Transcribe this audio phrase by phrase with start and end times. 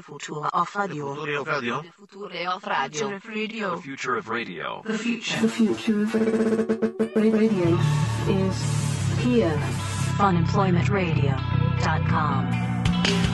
[0.00, 1.14] The future of radio.
[1.14, 1.82] The Future of radio.
[1.82, 1.90] The
[2.78, 3.28] future of radio.
[3.28, 3.76] radio.
[3.76, 4.82] The future of radio.
[4.86, 5.40] The future.
[5.42, 6.14] The future of
[7.16, 7.78] radio
[8.28, 8.56] is
[9.18, 9.58] here.
[10.16, 12.48] funemploymentradio.com.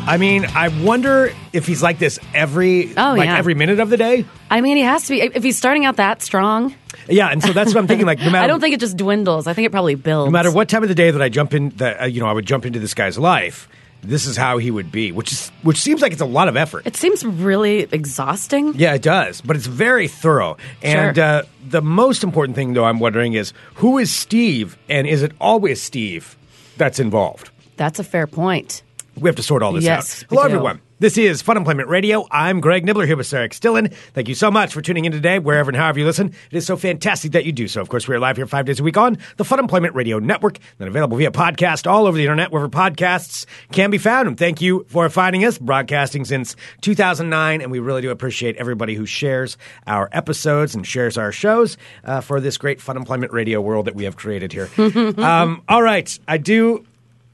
[0.08, 3.38] I mean, I wonder if he's like this every Oh, like yeah.
[3.38, 4.24] every minute of the day.
[4.50, 5.20] I mean, he has to be.
[5.22, 6.74] If he's starting out that strong,
[7.08, 8.06] Yeah, and so that's what I'm thinking.
[8.08, 9.46] Like, no matter I don't think it just dwindles.
[9.46, 10.26] I think it probably builds.
[10.26, 12.26] no matter what time of the day that I jump in, that uh, you know,
[12.26, 13.68] I would jump into this guy's life.
[14.08, 16.56] This is how he would be, which is which seems like it's a lot of
[16.56, 16.86] effort.
[16.86, 18.74] It seems really exhausting.
[18.76, 20.56] Yeah, it does, but it's very thorough.
[20.82, 21.24] And Sure.
[21.24, 25.32] uh, the most important thing, though, I'm wondering is who is Steve, and is it
[25.40, 26.36] always Steve
[26.76, 27.50] that's involved?
[27.76, 28.82] That's a fair point.
[29.16, 30.28] We have to sort all this Yes, out.
[30.30, 30.80] Hello, everyone.
[30.98, 32.26] This is Fun Employment Radio.
[32.30, 33.92] I'm Greg Nibler here with Sarah Stillen.
[34.14, 36.28] Thank you so much for tuning in today, wherever and however you listen.
[36.50, 37.82] It is so fantastic that you do so.
[37.82, 40.18] Of course, we are live here five days a week on the Fun Employment Radio
[40.18, 44.26] Network, then available via podcast all over the internet, wherever podcasts can be found.
[44.26, 47.60] And thank you for finding us, broadcasting since 2009.
[47.60, 52.22] And we really do appreciate everybody who shares our episodes and shares our shows uh,
[52.22, 54.70] for this great Fun Employment Radio world that we have created here.
[55.18, 56.18] um, all right.
[56.26, 56.86] I do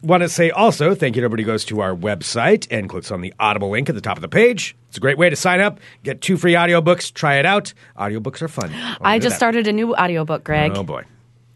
[0.03, 3.11] want to say also thank you to everybody who goes to our website and clicks
[3.11, 5.37] on the audible link at the top of the page it's a great way to
[5.37, 9.67] sign up get two free audiobooks try it out audiobooks are fun I just started
[9.69, 10.73] a new audiobook, Greg.
[10.75, 11.05] oh boy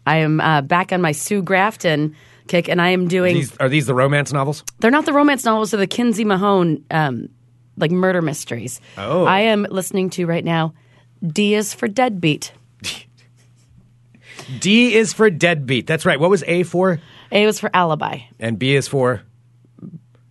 [0.05, 2.15] I am uh, back on my Sue Grafton
[2.47, 3.35] kick, and I am doing.
[3.35, 6.83] these, are these the romance novels they're not the romance novels; they're the Kinsey Millhone,
[6.89, 7.27] um,
[7.75, 8.79] like murder mysteries.
[8.97, 9.25] Oh.
[9.25, 10.73] I am listening to right now.
[11.25, 12.53] D is for deadbeat.
[14.59, 18.19] d is for deadbeat that's right what was a for A was for alibi.
[18.39, 19.21] and b is for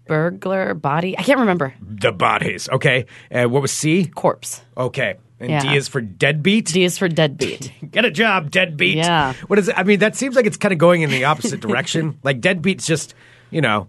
[0.06, 1.18] Burglar body.
[1.18, 1.74] I can't remember.
[1.80, 4.62] the bodies okay and what was c Corpse.
[4.76, 5.60] okay and Yeah.
[5.62, 7.72] d is for deadbeat D is for deadbeat.
[7.90, 8.96] Get a job, deadbeat.
[8.98, 9.32] Yeah.
[9.48, 9.74] What is it?
[9.76, 12.18] I mean, that seems like it's kind of going in the opposite direction.
[12.22, 13.14] Like deadbeat's just,
[13.50, 13.88] you know,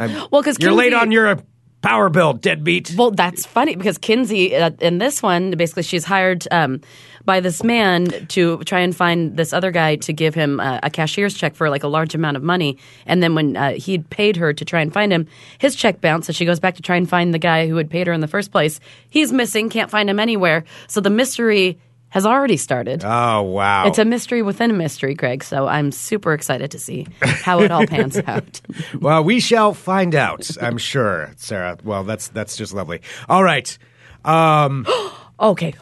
[0.00, 1.38] I'm- Well, 'cause you're late on your
[1.82, 2.94] power bill, deadbeat.
[2.96, 6.80] Well, that's funny because Kinsey, uh, in this one, basically she's hired um,
[7.24, 10.90] by this man to try and find this other guy to give him uh, a
[10.90, 12.78] cashier's check for like a large amount of money.
[13.06, 15.26] And then when uh, he'd paid her to try and find him,
[15.58, 16.26] his check bounced.
[16.26, 18.20] So she goes back to try and find the guy who had paid her in
[18.20, 18.80] the first place.
[19.08, 20.64] He's missing, can't find him anywhere.
[20.86, 21.78] So the mystery
[22.10, 23.02] has already started.
[23.04, 23.86] Oh wow!
[23.86, 25.42] It's a mystery within a mystery, Greg.
[25.42, 28.60] So I'm super excited to see how it all pans out.
[29.00, 30.48] well, we shall find out.
[30.60, 31.78] I'm sure, Sarah.
[31.82, 33.00] Well, that's that's just lovely.
[33.28, 33.76] All right.
[34.24, 34.86] Um,
[35.40, 35.72] Okay.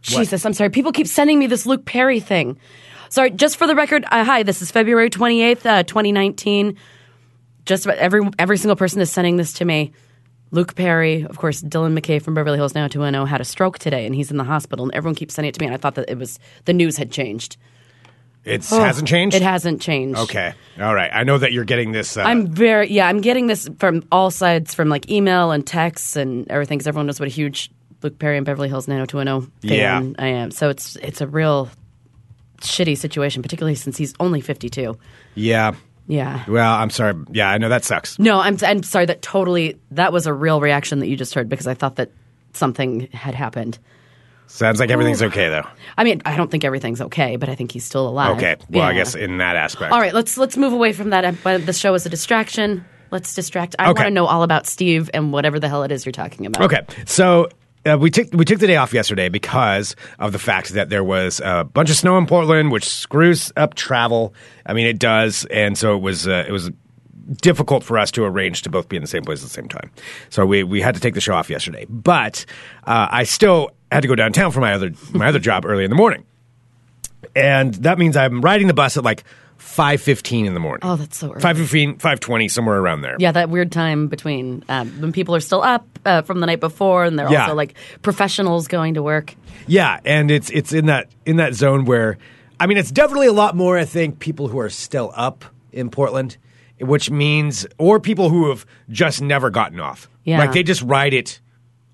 [0.00, 0.70] Jesus, I'm sorry.
[0.70, 2.58] People keep sending me this Luke Perry thing.
[3.10, 6.76] Sorry, just for the record, uh, hi, this is February 28th, uh, 2019.
[7.66, 9.92] Just about every every single person is sending this to me.
[10.50, 14.14] Luke Perry, of course, Dylan McKay from Beverly Hills 90210 had a stroke today and
[14.14, 16.08] he's in the hospital and everyone keeps sending it to me and I thought that
[16.10, 17.56] it was the news had changed.
[18.44, 19.36] it hasn't changed.
[19.36, 20.18] It hasn't changed.
[20.20, 20.54] Okay.
[20.80, 21.10] All right.
[21.12, 22.16] I know that you're getting this.
[22.16, 23.06] Uh, I'm very yeah.
[23.08, 27.06] I'm getting this from all sides, from like email and texts and everything, because everyone
[27.06, 27.70] knows what a huge
[28.02, 30.22] Luke Perry and Beverly Hills 90210 fan Yeah.
[30.24, 30.50] I am.
[30.50, 31.68] So it's it's a real
[32.62, 34.96] shitty situation, particularly since he's only 52.
[35.34, 35.74] yeah.
[36.08, 36.42] Yeah.
[36.48, 37.14] Well, I'm sorry.
[37.30, 38.18] Yeah, I know that sucks.
[38.18, 39.06] No, I'm I'm sorry.
[39.06, 42.10] That totally that was a real reaction that you just heard because I thought that
[42.54, 43.78] something had happened.
[44.46, 45.66] Sounds like everything's okay though.
[45.98, 48.38] I mean, I don't think everything's okay, but I think he's still alive.
[48.38, 48.56] Okay.
[48.70, 49.92] Well, I guess in that aspect.
[49.92, 51.34] All right, let's let's move away from that.
[51.44, 52.84] The show is a distraction.
[53.10, 53.76] Let's distract.
[53.78, 54.00] I Okay.
[54.00, 56.62] want to know all about Steve and whatever the hell it is you're talking about.
[56.64, 57.48] Okay, so
[57.88, 61.04] uh, we took we took the day off yesterday because of the fact that there
[61.04, 64.34] was a bunch of snow in Portland, which screws up travel.
[64.66, 66.70] I mean, it does, and so it was uh, it was
[67.40, 69.68] difficult for us to arrange to both be in the same place at the same
[69.68, 69.90] time.
[70.30, 72.44] So we we had to take the show off yesterday, but
[72.84, 75.90] uh, I still had to go downtown for my other my other job early in
[75.90, 76.24] the morning,
[77.34, 79.24] and that means I'm riding the bus at like.
[79.58, 80.80] 5.15 in the morning.
[80.88, 81.40] Oh, that's so early.
[81.42, 83.16] 5.15, 5.20, somewhere around there.
[83.18, 86.60] Yeah, that weird time between um, when people are still up uh, from the night
[86.60, 87.42] before, and they're Yeah.
[87.42, 89.34] also like professionals going to work.
[89.66, 92.18] Yeah, and it's it's in that in that zone where
[92.58, 95.90] I mean it's definitely a lot more I think people who are still up in
[95.90, 96.38] Portland,
[96.80, 100.08] which means or people who have just never gotten off.
[100.24, 100.38] Yeah.
[100.38, 101.40] Like they just ride it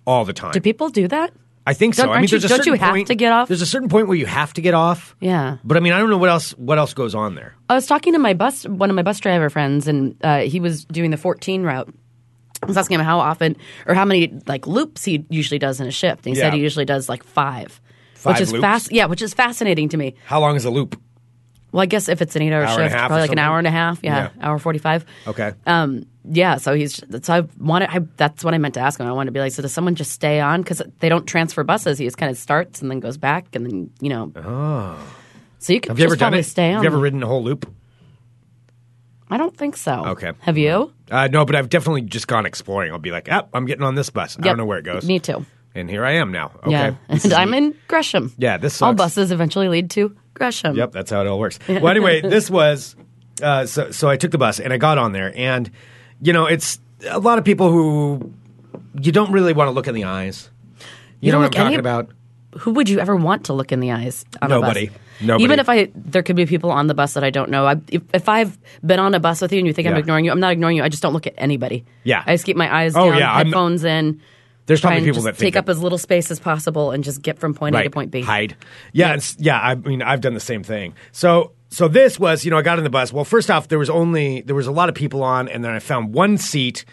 [0.07, 0.53] all the time.
[0.53, 1.33] Do people do that?
[1.67, 2.05] I think so.
[2.05, 3.49] Don't- I mean you- there's a don't certain you have point, to get off?
[3.49, 5.17] There's a certain point where you have to get off.
[5.21, 5.57] Yeah.
[5.65, 7.55] But I mean I don't know what else what else goes on there.
[7.71, 10.61] I was talking to my bus, one of my bus driver friends, and uh, he
[10.61, 11.89] was doing the 14 route.
[12.63, 13.57] I was asking him how often
[13.87, 16.27] or how many like loops he usually does in a shift.
[16.27, 17.81] And he said he usually does like five,
[18.15, 18.63] Five which is loops?
[18.63, 18.93] fast.
[18.93, 20.15] Yeah, which is fascinating to me.
[20.27, 21.01] How long is a loop?
[21.75, 23.71] Well, I guess if it's an eight-hour Hour shift, probably like an hour and a
[23.73, 23.99] half.
[24.05, 24.47] Yeah, Yeah.
[24.47, 25.05] hour forty-five.
[25.27, 25.55] Okay.
[25.67, 27.89] Um, yeah, so he's so I wanted.
[27.91, 29.09] I, that's what I meant to ask him.
[29.09, 31.65] I wanted to be like, so does someone just stay on because they don't transfer
[31.65, 31.99] buses?
[31.99, 34.31] He just kind of starts and then goes back, and then you know.
[34.37, 35.17] Oh.
[35.59, 36.45] So you could Have you just ever done probably it?
[36.45, 36.75] stay on.
[36.75, 37.69] Have you ever ridden a whole loop?
[39.29, 40.05] I don't think so.
[40.11, 40.31] Okay.
[40.43, 40.93] Have you?
[41.11, 42.93] Uh, no, but I've definitely just gone exploring.
[42.93, 44.39] I'll be like, oh, I'm getting on this bus.
[44.39, 45.05] I don't know where it goes.
[45.05, 45.45] Me too.
[45.75, 46.53] And here I am now.
[46.63, 46.71] Okay.
[46.71, 48.33] Yeah, and I'm in Gresham.
[48.39, 50.77] Yeah, this All buses eventually lead to Gresham.
[50.77, 51.59] Yep, that's how it all works.
[51.69, 52.95] Well, anyway, this was
[53.43, 53.91] uh, so.
[53.91, 55.69] So I took the bus and I got on there, and
[56.23, 56.79] you know, it's
[57.09, 58.33] a lot of people who
[59.01, 60.49] you don't really want to look in the eyes.
[60.81, 60.87] You,
[61.21, 62.11] You know don't what I'm look any- about?
[62.61, 64.25] Who would you ever want to look in the eyes?
[64.41, 64.87] On A Nobody.
[64.87, 64.97] bus?
[65.23, 65.43] Nobody.
[65.45, 67.67] Even if I, there could be people on the bus that I don't know.
[67.67, 68.57] I, if, if I've
[68.87, 70.77] been on a bus with you and you think I'm ignoring you, I'm not ignoring
[70.77, 70.85] you.
[70.85, 71.85] I just don't look at anybody.
[72.05, 72.23] Yeah.
[72.25, 74.21] I just keep my eyes Oh, down, yeah, I'm- headphones in.
[74.67, 77.21] There's probably people that think take up that- as little space as possible and just
[77.23, 78.23] get from point A to point B.
[78.23, 78.57] Hide.
[78.93, 79.61] Yeah, it's, yeah.
[79.61, 80.95] I mean, I've done the same thing.
[81.13, 83.13] So, so this was, you know, I got on the bus.
[83.13, 85.71] Well, first off, there was only there was a lot of people on, and then
[85.73, 86.85] I found one seat.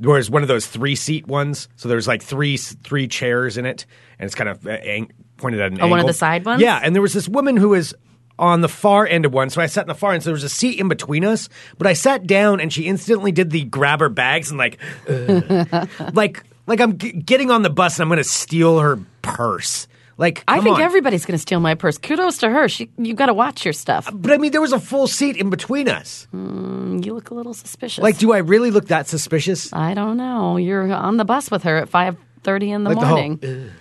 [0.00, 1.68] There was one of those three seat ones.
[1.76, 3.84] So there was like three three chairs in it,
[4.18, 6.62] and it's kind of uh, ang- pointed at an Oh, one of the side ones?
[6.62, 7.92] Yeah, and there was this woman who was
[8.38, 9.50] on the far end of one.
[9.50, 10.22] So I sat in the far end.
[10.22, 11.48] So there was a seat in between us.
[11.78, 14.78] But I sat down, and she instantly did the grab her bags and like,
[16.14, 19.86] like, like I'm g- getting on the bus and I'm going to steal her purse.
[20.18, 20.82] Like, I think on.
[20.82, 21.98] everybody's going to steal my purse.
[21.98, 22.68] Kudos to her.
[22.68, 24.08] She, you got to watch your stuff.
[24.08, 26.28] Uh, but I mean, there was a full seat in between us.
[26.30, 28.02] Hmm, you look a little suspicious.
[28.02, 29.72] Like, do I really look that suspicious?
[29.72, 30.58] I don't know.
[30.58, 33.40] You're on the bus with her at five thirty in the Like the whole, morning.
[33.42, 33.72] Uh,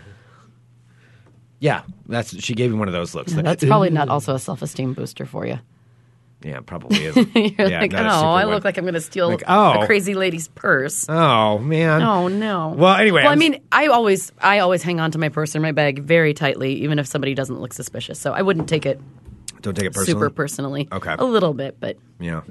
[1.59, 3.35] yeah, that's she gave me one of those looks.
[3.35, 5.59] Like, That's probably not also a self esteem booster for you.
[6.43, 7.15] Yeah, probably is.
[7.35, 8.53] You're yeah, like, oh, I one.
[8.55, 9.81] look like I'm going to steal Like, oh.
[9.81, 11.05] a crazy lady's purse.
[11.09, 12.01] Oh man.
[12.01, 12.69] Oh no.
[12.77, 15.55] Well, anyway, Well, I I'm- mean, I always, I always hang on to my purse
[15.55, 18.19] or my bag very tightly, even if somebody doesn't look suspicious.
[18.19, 18.99] So I wouldn't take it
[19.61, 20.11] Don't take it personally.
[20.19, 20.87] super personally.
[20.91, 21.15] Okay.
[21.17, 22.41] A little bit, but Yeah,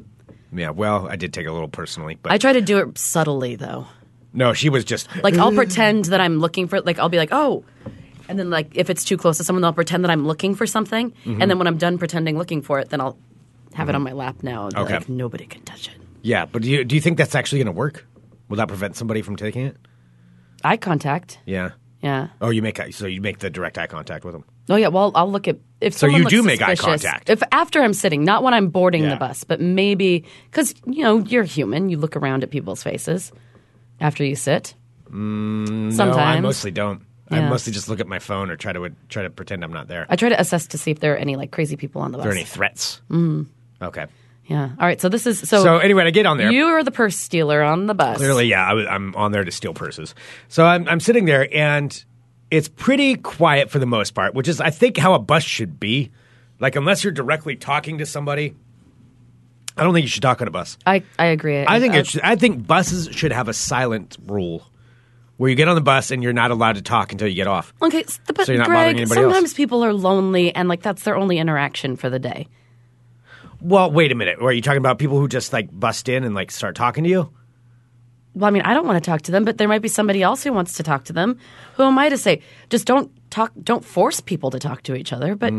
[0.52, 0.70] yeah.
[0.70, 3.56] Well, I did take it a little personally, but I try to do it subtly
[3.56, 3.86] though.
[4.32, 7.30] no, she was just Like I'll pretend that I'm looking for, like I'll be like,
[7.32, 7.64] oh.
[8.28, 10.64] And then, like, if it's too close to someone, I'll pretend that I'm looking for
[10.64, 11.10] something.
[11.10, 11.42] Mm-hmm.
[11.42, 13.18] And then when I'm done pretending looking for it, then I'll
[13.74, 13.96] have it mm-hmm.
[13.96, 14.68] on my lap now.
[14.74, 14.94] Okay.
[14.98, 15.94] Like, nobody can touch it.
[16.22, 16.46] yeah.
[16.46, 18.06] But do you do you think that's actually going to work?
[18.48, 19.76] Will that prevent somebody from taking it?
[20.64, 21.38] Eye contact.
[21.46, 21.70] Yeah.
[22.02, 22.28] Yeah.
[22.40, 24.44] Oh, you make eye- so you make the direct eye contact with them.
[24.68, 27.30] Oh yeah, well I'll look at if So someone you do make eye suspicious- contact?
[27.30, 29.10] If after I'm sitting, not when I'm boarding Yeah.
[29.10, 33.32] the bus, but maybe because you know you're human, you look around at people's faces
[34.00, 34.74] after you sit.
[35.08, 37.02] Sometimes No, I mostly don't.
[37.30, 37.48] I Yeah.
[37.48, 40.06] mostly just look at my phone or try to try to pretend I'm not there.
[40.08, 42.18] I try to assess to see if there are any like crazy people on the
[42.18, 42.24] Are bus.
[42.24, 43.00] there any threats?
[43.10, 43.46] Mm.
[43.82, 44.06] Okay.
[44.46, 44.64] Yeah.
[44.64, 45.00] All right.
[45.00, 45.62] So this is so.
[45.62, 46.50] So anyway, I get on there.
[46.50, 48.16] you are the purse stealer on the bus.
[48.16, 50.14] Clearly, yeah, I, I'm on there to steal purses.
[50.48, 52.04] So I'm, I'm sitting there, and
[52.50, 55.78] it's pretty quiet for the most part, which is, I think, how a bus should
[55.78, 56.10] be.
[56.58, 58.54] Like, unless you're directly talking to somebody,
[59.76, 60.76] I don't think you should talk on a bus.
[60.84, 61.64] I I agree.
[61.66, 64.66] I think Uh, it should, I think buses should have a silent rule
[65.36, 67.46] where you get on the bus and you're not allowed to talk until you get
[67.46, 67.72] off.
[67.80, 68.04] Okay,
[68.34, 69.32] but So you're not bothering Greg, anybody else.
[69.32, 72.48] sometimes people are lonely and like that's their only interaction for the day.
[73.62, 74.38] Well, wait a minute.
[74.40, 77.10] Are you talking about people who just like bust in and like start talking to
[77.10, 77.32] you?
[78.34, 80.22] Well, I mean, I don't want to talk to them, but there might be somebody
[80.22, 81.38] else who wants to talk to them.
[81.74, 82.42] Who am I to say?
[82.70, 83.52] Just don't talk.
[83.62, 85.34] Don't force people to talk to each other.
[85.34, 85.52] But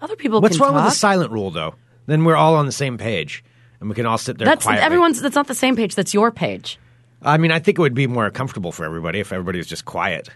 [0.00, 0.40] other people.
[0.40, 0.90] What's wrong with talk.
[0.92, 1.74] the silent rule, though?
[2.06, 3.44] Then we're all on the same page
[3.80, 4.84] and we can all sit there That's quietly.
[4.84, 5.20] everyone's.
[5.20, 5.94] That's not the same page.
[5.94, 6.78] That's your page.
[7.22, 9.84] I mean, I think it would be more comfortable for everybody if everybody was just
[9.84, 10.28] quiet.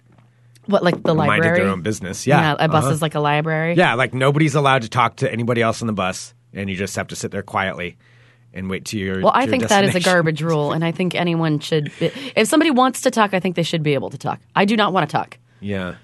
[0.66, 1.58] What, like the minded library?
[1.60, 2.26] their own business.
[2.26, 2.54] Yeah.
[2.58, 2.92] a bus Uh-huh.
[2.94, 3.74] is like a library.
[3.74, 6.96] Yeah, like nobody's allowed to talk to anybody else on the bus, and you just
[6.96, 7.96] have to sit there quietly
[8.54, 9.22] and wait to your.
[9.22, 11.90] Well, I your think that is a garbage rule, and I think anyone should.
[12.00, 14.40] If somebody wants to talk, I think they should be able to talk.
[14.54, 15.38] I do not want to talk.
[15.60, 15.96] Yeah.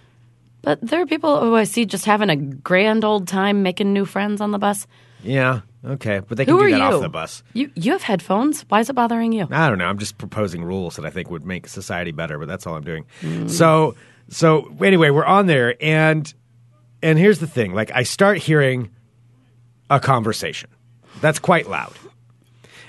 [0.62, 4.04] But there are people who I see just having a grand old time making new
[4.04, 4.86] friends on the bus.
[5.22, 5.60] Yeah.
[5.84, 6.96] Okay, but they can Who do are that you?
[6.96, 7.42] off the bus.
[7.52, 8.62] You you have headphones.
[8.62, 9.46] Why is it bothering you?
[9.50, 9.86] I don't know.
[9.86, 12.82] I'm just proposing rules that I think would make society better, but that's all I'm
[12.82, 13.06] doing.
[13.22, 13.48] Mm.
[13.48, 13.94] So,
[14.28, 16.32] so anyway, we're on there, and
[17.00, 18.90] and here's the thing: like, I start hearing
[19.90, 20.70] a conversation
[21.20, 21.92] that's quite loud,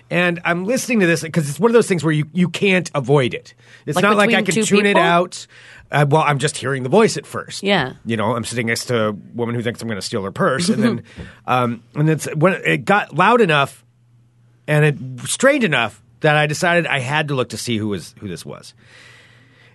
[0.10, 2.90] and I'm listening to this because it's one of those things where you you can't
[2.96, 3.54] avoid it.
[3.86, 5.48] It's Like not like I can tune it out.
[5.92, 7.64] Uh, well, I'm just hearing the voice at first.
[7.64, 7.94] Yeah.
[8.06, 10.32] you know, I'm sitting next to a woman who thinks I'm going to steal her
[10.32, 11.04] purse, and then,
[11.48, 13.84] um, and it's when it got loud enough
[14.68, 18.14] and it strained enough that I decided I had to look to see who was
[18.20, 18.76] who this was.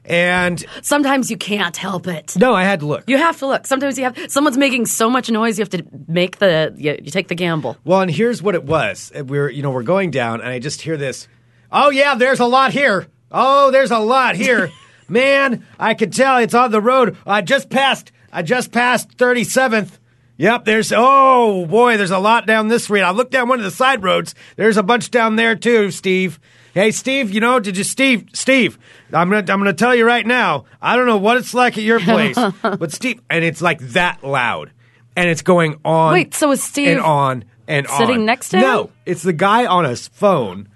[0.06, 2.36] And Sometimes you can't help it.
[2.36, 3.04] no, I had to look.
[3.08, 3.66] You have to look.
[3.66, 7.10] Sometimes you have someone's making so much noise, you have to make the you, you
[7.10, 7.78] take the gamble.
[7.84, 9.10] Well, and here's what it was.
[9.14, 11.26] We're you know we're going down, and I just hear this.
[11.72, 13.06] Oh yeah, there's a lot here.
[13.32, 14.70] Oh, there's a lot here,
[15.08, 15.66] man.
[15.78, 17.16] I can tell it's on the road.
[17.26, 18.12] I just passed.
[18.30, 19.98] I just passed 37th.
[20.36, 23.02] Yep, there's oh boy, there's a lot down this street.
[23.02, 24.34] I looked down one of the side roads.
[24.56, 26.38] There's a bunch down there too, Steve.
[26.74, 28.26] Hey, Steve, you know, did you Steve?
[28.32, 28.80] Steve,
[29.12, 30.64] I'm gonna I'm gonna tell you right now.
[30.82, 34.24] I don't know what it's like at your place, but Steve, and it's like that
[34.24, 34.72] loud,
[35.14, 36.12] and it's going on.
[36.14, 38.62] Wait, so is Steve and on and on sitting next to him?
[38.62, 40.68] No, it's the guy on his phone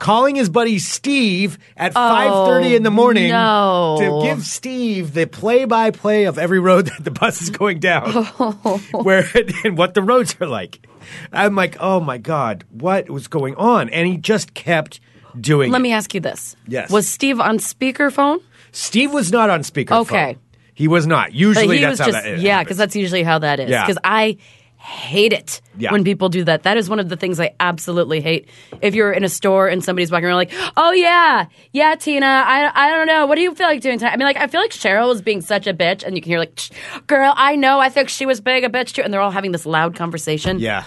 [0.00, 3.96] calling his buddy Steve at 5:30 in the morning no.
[4.00, 8.10] to give Steve the play-by-play of every road that the bus is going down,
[8.90, 9.24] where
[9.64, 10.84] and what the roads are like.
[11.32, 13.88] I'm like, oh my god, what was going on?
[13.90, 14.98] And he just kept
[15.40, 15.70] doing.
[15.70, 15.82] Let it.
[15.82, 16.56] me ask you this.
[16.68, 16.90] Yes.
[16.90, 18.40] Was Steve on speakerphone?
[18.72, 20.00] Steve was not on speakerphone.
[20.02, 20.36] Okay.
[20.74, 21.32] he was not.
[21.32, 23.70] Usually, that's how just that yeah, because that's usually how that is.
[23.70, 23.84] Yeah.
[23.86, 24.38] Because I
[24.76, 25.92] hate it Yeah.
[25.92, 26.64] when people do that.
[26.64, 28.48] That is one of the things I absolutely hate.
[28.82, 32.70] If you're in a store and somebody's walking around like, "Oh yeah, yeah, Tina, I
[32.74, 34.60] I don't know, what do you feel like doing tonight?" I mean, like I feel
[34.60, 36.60] like Cheryl is being such a bitch, and you can hear like,
[37.06, 39.52] "Girl, I know, I think she was being a bitch too," and they're all having
[39.52, 40.58] this loud conversation.
[40.58, 40.84] yeah,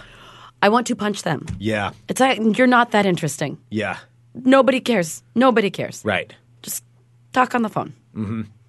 [0.61, 1.47] I want to punch them.
[1.57, 3.57] yeah, It's like you're not that interesting.
[3.71, 3.97] yeah.
[4.45, 5.23] Nobody cares.
[5.35, 6.03] Nobody cares.
[6.05, 6.33] Right.
[6.61, 6.83] Just
[7.33, 7.93] talk on the phone.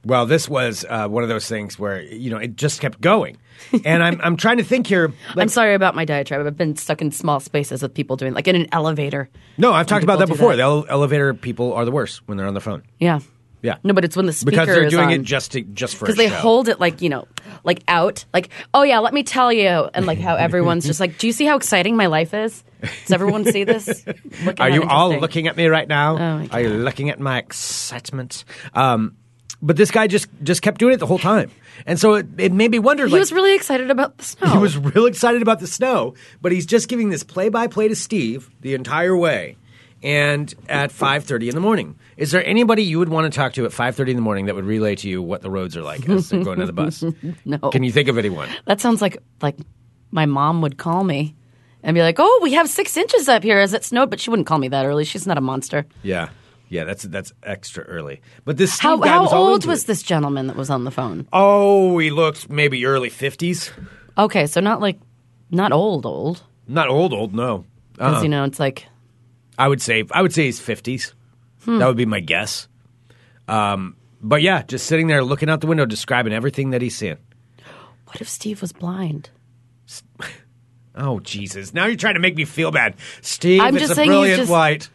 [0.04, 3.36] Well, this was uh, one of those things where you know it just kept going,
[3.84, 5.08] and I'm I'm trying to think here.
[5.34, 6.46] like- I'm sorry about my diatribe.
[6.46, 9.28] I've been stuck in small spaces with people doing like in an elevator.
[9.58, 10.50] no, I've talked about that before.
[10.50, 10.56] that.
[10.56, 12.84] The ele- elevator people are the worst when they're on the phone.
[12.98, 13.20] Yeah.
[13.60, 13.78] Yeah.
[13.82, 15.12] No, but it's when the speaker because they're doing on.
[15.12, 16.34] it just to, just for because they show.
[16.36, 17.26] hold it like you know,
[17.64, 21.18] like out, like oh yeah, let me tell you, and like how everyone's just like,
[21.18, 22.62] do you see how exciting my life is?
[22.80, 24.04] Does everyone see this?
[24.58, 26.16] Are you all looking at me right now?
[26.18, 28.44] Oh, Are you looking at my excitement?
[28.74, 29.16] Um,
[29.60, 31.50] but this guy just just kept doing it the whole time,
[31.84, 33.06] and so it, it made me wonder.
[33.06, 34.52] He like, was really excited about the snow.
[34.52, 38.50] He was real excited about the snow, but he's just giving this play-by-play to Steve
[38.60, 39.56] the entire way,
[40.02, 41.98] and at five thirty in the morning.
[42.16, 44.46] Is there anybody you would want to talk to at five thirty in the morning
[44.46, 46.72] that would relay to you what the roads are like as they're going to the
[46.72, 47.04] bus?
[47.44, 47.58] no.
[47.70, 48.48] Can you think of anyone?
[48.66, 49.56] That sounds like like
[50.12, 51.34] my mom would call me
[51.88, 54.28] and be like, "Oh, we have six inches up here as it snowed," but she
[54.28, 55.04] wouldn't call me that early.
[55.04, 55.86] She's not a monster.
[56.02, 56.28] Yeah,
[56.68, 58.20] yeah, that's that's extra early.
[58.44, 59.86] But this Steve How guy how was all old into was it.
[59.86, 61.26] this gentleman that was on the phone?
[61.32, 63.72] Oh, he looked maybe early fifties.
[64.18, 64.98] Okay, so not like
[65.50, 67.34] not old old Not old, old.
[67.34, 67.64] No,
[67.94, 68.22] because Uh-uh.
[68.22, 68.86] you know it's like
[69.58, 71.14] I would say I would say he's fifties.
[71.66, 72.66] That would be my guess.
[73.48, 77.16] Um, but yeah, just sitting there looking out the window, describing everything that he's seeing.
[78.06, 79.30] what if Steve was blind?
[80.98, 81.72] Oh Jesus!
[81.72, 83.60] Now you're trying to make me feel bad, Steve.
[83.62, 84.90] I'm it's just a saying brilliant just- flight.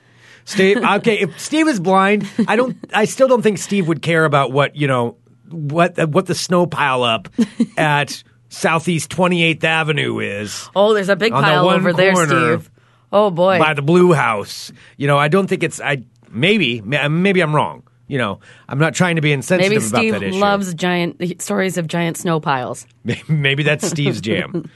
[0.46, 1.20] Steve, okay.
[1.22, 2.78] If Steve is blind, I don't.
[2.94, 5.16] I still don't think Steve would care about what you know,
[5.50, 7.30] what what the snow pile up
[7.78, 12.70] at Southeast 28th Avenue is Oh, there's a big the pile one over there, Steve.
[13.14, 13.58] Oh boy.
[13.60, 14.72] by the Blue House.
[14.98, 15.80] You know, I don't think it's.
[15.80, 17.84] I maybe maybe I'm wrong.
[18.08, 20.38] You know, I'm not trying to be insensitive Maybe about Steve that issue.
[20.40, 22.86] loves giant stories of giant snow piles.
[23.30, 24.70] Maybe that's Steve's jam.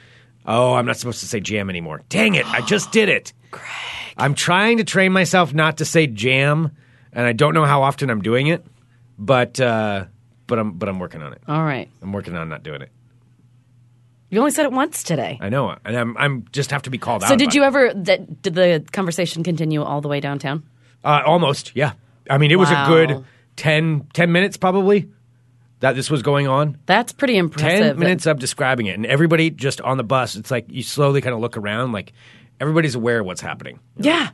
[0.48, 2.02] Oh, I'm not supposed to say jam anymore.
[2.10, 3.34] Dang it, I just did it.
[3.52, 3.66] Greg.
[4.18, 6.72] I'm trying to train myself not to say jam,
[7.14, 8.66] and I don't know how often I'm doing it,
[9.20, 10.06] but uh,
[10.48, 11.42] but I'm but I'm working on it.
[11.48, 11.90] All right.
[12.02, 12.90] I'm working on not doing it.
[14.30, 15.38] You only said it once today.
[15.40, 17.30] I know, and I'm I'm just have to be called out.
[17.30, 17.68] So did you it.
[17.68, 20.64] ever did, did the conversation continue all the way downtown?
[21.04, 21.94] Uh, almost, yeah.
[22.30, 23.24] I mean, it was a good
[23.56, 25.10] 10, 10 minutes probably
[25.80, 26.78] that this was going on.
[26.86, 27.80] That's pretty impressive.
[27.96, 30.36] 10 minutes of describing it, and everybody just on the bus.
[30.36, 32.14] It's like you slowly kind of look around, like
[32.60, 33.80] everybody's aware of what's happening.
[33.98, 34.30] Yeah.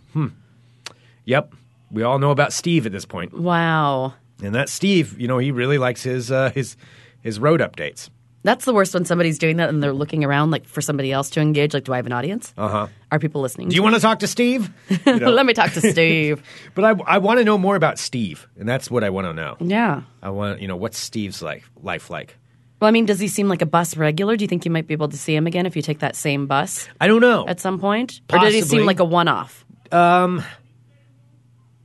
[1.26, 1.54] Yep.
[1.92, 3.34] We all know about Steve at this point.
[3.34, 4.14] Wow.
[4.42, 6.76] And that Steve, you know, he really likes his uh, his
[7.22, 8.10] his road updates.
[8.44, 11.30] That's the worst when somebody's doing that and they're looking around like for somebody else
[11.32, 11.74] to engage.
[11.74, 12.54] Like, do I have an audience?
[12.58, 12.88] Uh huh.
[13.12, 13.70] Are people listening?
[13.70, 14.70] Do you want to talk to Steve?
[15.06, 16.44] You know, Let me talk to Steve.
[16.76, 19.34] but I, I want to know more about Steve, and that's what I want to
[19.34, 19.56] know.
[19.60, 20.02] yeah.
[20.22, 22.38] I want you know what's Steve's life life like.
[22.80, 24.36] Well, I mean, does he seem like a bus regular?
[24.36, 26.18] Do you think you might be able to see him again if you take that
[26.18, 27.48] same bus I don't know.
[27.48, 28.20] at some point?
[28.32, 29.64] Or did he seem like a one off?
[29.92, 30.44] Um.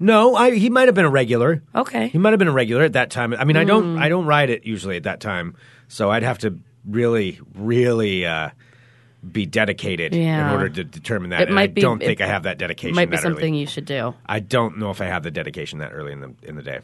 [0.00, 1.62] no, I, he might have been a regular.
[1.74, 2.08] Okay.
[2.08, 3.34] He might have been a regular at that time.
[3.34, 4.02] I mean, I don't Hmm.
[4.02, 5.54] I don't ride it usually at that time,
[5.88, 8.50] so I'd have to really really uh,
[9.33, 10.47] be dedicated Yeah.
[10.49, 11.40] in order to determine that.
[11.42, 12.95] It and might I be- don't think I have that dedication.
[12.95, 13.61] Might be something Early.
[13.61, 14.14] you should do.
[14.26, 16.80] I don't know if I have the dedication that early in the in the day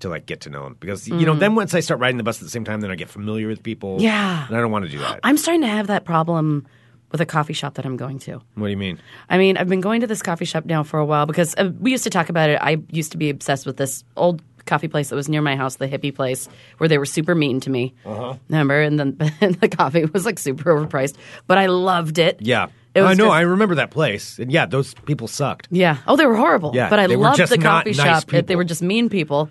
[0.00, 2.24] to like get to know them because you know then once I start riding the
[2.24, 3.96] bus at the same time, then I get familiar with people.
[4.00, 4.46] Yeah.
[4.46, 5.20] and I don't want to do that.
[5.22, 6.66] I'm starting to have that problem
[7.12, 8.42] with a coffee shop that I'm going to.
[8.56, 8.98] what do you mean?
[9.30, 11.70] I mean, I've been going to this coffee shop now for a while because uh,
[11.80, 12.58] we used to talk about it.
[12.60, 15.76] I used to be obsessed with this old coffee place that was near my house,
[15.76, 17.94] the hippie place, where they were super mean to me.
[18.04, 18.34] Uh-huh.
[18.48, 18.80] Remember?
[18.80, 21.16] And then and the coffee was like super overpriced,
[21.46, 22.38] but I loved it.
[22.40, 23.24] Yeah, It I know.
[23.26, 25.68] just- I remember that place, and yeah, those people sucked.
[25.70, 25.98] Yeah.
[26.06, 26.72] Oh, they were horrible.
[26.74, 28.32] Yeah, but I loved the coffee nice shop.
[28.34, 29.50] It- They were just mean people.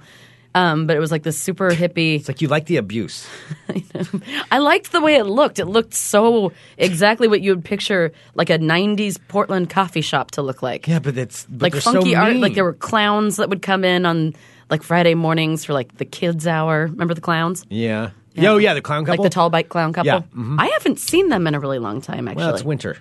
[0.56, 2.18] Um, but it was like this super hippie.
[2.18, 3.28] It's like you like the abuse.
[4.52, 5.58] I liked the way it looked.
[5.58, 10.44] It looked so exactly what you would picture like a '90s Portland coffee shop to
[10.44, 10.88] look like.
[10.88, 12.36] Yeah, but it's but like funky so art.
[12.36, 14.34] Like there were clowns that would come in on
[14.70, 16.88] like Friday mornings for like the kids' hour.
[16.88, 17.66] Remember the clowns?
[17.70, 18.12] Yeah.
[18.40, 19.24] Oh yeah, the clown couple.
[19.24, 20.08] Like the tall bike clown couple.
[20.08, 20.56] Yeah, mhm.
[20.60, 22.28] I haven't seen them in a really long time.
[22.28, 22.98] Actually, Well, it's winter.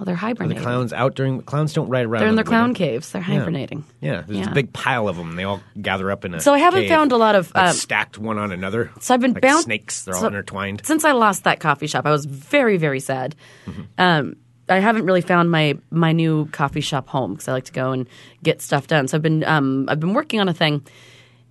[0.00, 2.22] Oh, they're Are the clowns out during clowns don't ride around.
[2.22, 2.78] they're in their the clown winter.
[2.78, 3.12] caves.
[3.12, 3.84] They're hibernating.
[4.00, 4.50] Yeah, there's Yeah.
[4.50, 5.36] a big pile of them.
[5.36, 6.40] They all gather up in a.
[6.40, 8.90] So I haven't cave, found a lot of, like, um, stacked one on another.
[8.98, 10.02] So I've been like bound snakes.
[10.02, 10.82] They're all intertwined.
[10.84, 13.36] Since I lost that coffee shop, I was very, very sad.
[13.66, 13.82] Mm-hmm.
[13.98, 14.36] Um,
[14.68, 17.92] I haven't really found my my new coffee shop home because I like to go
[17.92, 18.08] and
[18.42, 19.08] get stuff done.
[19.08, 20.82] So I've been um, I've been working on a thing,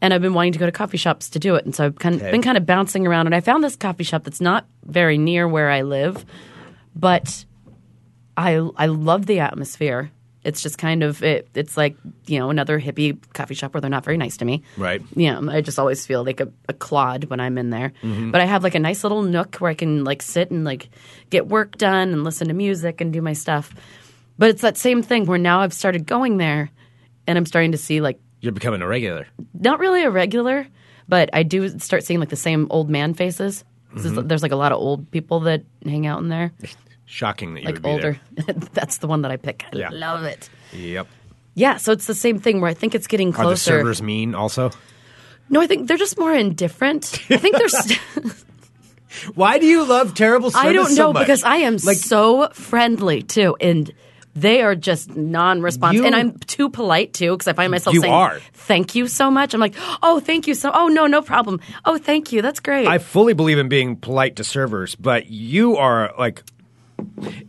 [0.01, 1.65] and I've been wanting to go to coffee shops to do it.
[1.65, 2.31] And so I've kind Okay.
[2.31, 5.47] been kind of bouncing around, and I found this coffee shop that's not very near
[5.47, 6.25] where I live,
[6.95, 7.45] but
[8.35, 10.09] I I love the atmosphere.
[10.43, 11.47] It's just kind of it.
[11.53, 11.95] It's like
[12.27, 14.63] you know another hippie coffee shop where they're not very nice to me.
[14.77, 15.01] Right.
[15.15, 17.93] Yeah, I just always feel like a, a clod when I'm in there.
[18.01, 18.31] Mm-hmm.
[18.31, 20.89] But I have like a nice little nook where I can like sit and like
[21.29, 23.73] get work done and listen to music and do my stuff.
[24.37, 26.71] But it's that same thing where now I've started going there,
[27.27, 29.27] and I'm starting to see like You're becoming a regular.
[29.53, 30.67] not really a regular,
[31.07, 33.63] but I do start seeing like the same old man faces.
[33.95, 34.27] Mm-hmm.
[34.27, 36.51] There's like a lot of old people that hang out in there,
[37.13, 38.19] Shocking that you like would be older.
[38.73, 39.65] That's the one that I pick.
[39.71, 39.89] I Yeah.
[39.91, 40.49] love it.
[40.73, 41.07] Yep.
[41.53, 43.47] Yeah, so it's the same thing where I think it's getting closer.
[43.49, 44.71] Are the servers mean also?
[45.47, 47.13] no, I think they're just more indifferent.
[47.29, 47.69] I think they're.
[47.69, 47.99] St-
[49.35, 51.21] Why do you love terrible service I don't so know much?
[51.27, 53.91] because I am like so friendly too, and
[54.33, 56.03] they are just non-responsive.
[56.05, 58.39] And I'm too polite too because I find myself saying are.
[58.53, 60.71] "Thank you so much." I'm like, "Oh, thank you so.
[60.73, 61.61] Oh no, no problem.
[61.85, 62.41] Oh, thank you.
[62.41, 66.41] That's great." I fully believe in being polite to servers, but you are like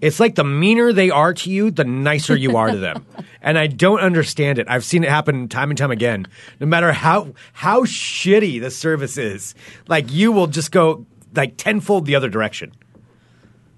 [0.01, 3.07] it's like the meaner they are to you, the nicer you are to them.
[3.43, 4.67] and I don't understand it.
[4.69, 6.27] I've seen it happen time and time again.
[6.61, 9.55] No matter how how shitty the service is,
[9.89, 12.73] like you will just go like tenfold the other direction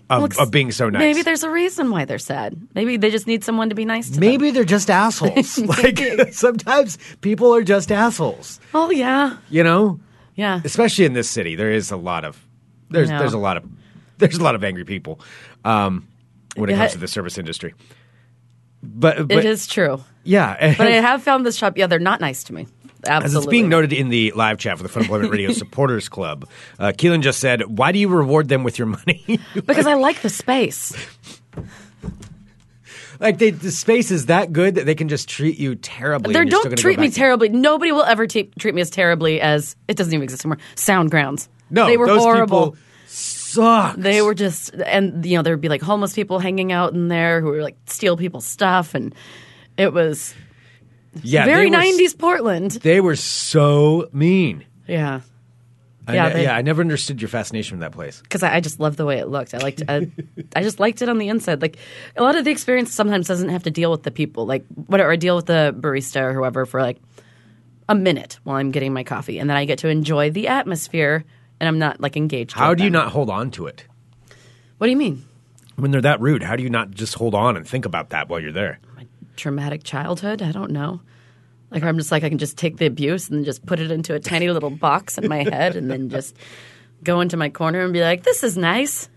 [0.08, 1.00] of, Looks- of being so nice.
[1.00, 2.56] Maybe there's a reason why they're sad.
[2.74, 4.20] Maybe they just need someone to be nice to them.
[4.20, 5.58] Maybe they're just assholes.
[5.82, 5.98] like
[6.32, 8.60] sometimes people are just assholes.
[8.72, 9.98] Oh yeah, You know?
[10.36, 10.60] yeah.
[10.64, 12.40] especially in this city, there is a lot of
[12.90, 13.64] there's there's a lot of
[14.18, 15.18] there's a lot of angry people
[15.66, 16.08] um,
[16.54, 17.74] when it comes to the service industry.
[18.82, 20.02] But, but it is true.
[20.22, 20.74] yeah.
[20.78, 21.76] But I have found this shop.
[21.76, 22.66] Yeah, they're not nice to me.
[23.04, 23.26] Absolutely.
[23.26, 26.48] As it's being noted in the live chat for the Fun Employment Radio Supporters Club,
[26.78, 29.40] uh, Keelan just said, "Why do you reward them with your money?
[29.54, 30.92] because I like the space.
[33.20, 36.32] like they, the space is that good that they can just treat you terribly.
[36.32, 37.48] They and you're still don't treat me terribly.
[37.48, 40.58] Nobody will ever te- treat me as terribly as it doesn't even exist anymore.
[40.74, 41.48] Sound grounds.
[41.70, 42.72] No, they were those horrible.
[42.72, 42.85] people
[43.46, 43.96] suck.
[43.96, 47.08] They were just, and you know, there would be like homeless people hanging out in
[47.08, 49.14] there who were like steal people's stuff, and
[49.76, 50.34] it was
[51.22, 52.72] yeah, very '90s Portland.
[52.72, 54.64] They were so mean.
[54.86, 55.20] Yeah,
[56.06, 58.20] I Yeah, ne- they- yeah, I never understood your fascination with that place.
[58.20, 59.52] because I, I just loved the way it looked.
[59.54, 60.10] I liked, I,
[60.54, 61.60] I just liked it on the inside.
[61.62, 61.78] Like
[62.16, 64.46] a lot of the experience sometimes doesn't have to deal with the people.
[64.46, 66.98] Like whatever, I deal with the barista or whoever for like
[67.88, 71.24] a minute while I'm getting my coffee, and then I get to enjoy the atmosphere,
[71.60, 72.52] and I'm not like engaged.
[72.52, 73.84] How do you not hold on to it?
[74.78, 75.24] What do you mean?
[75.76, 78.28] when they're that rude, how do you not just hold on and think about that
[78.28, 78.80] while you're there?
[79.36, 80.40] traumatic childhood.
[80.40, 81.02] I don't know.
[81.70, 84.14] Like I'm just like I can just take the abuse and just put it into
[84.14, 86.34] a tiny little box in my head and then just
[87.04, 89.10] go into my corner and be like, "This is nice.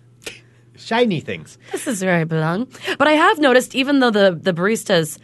[0.75, 1.57] Shiny things.
[1.71, 5.19] This is where I belong." But I have noticed, even though the the baristas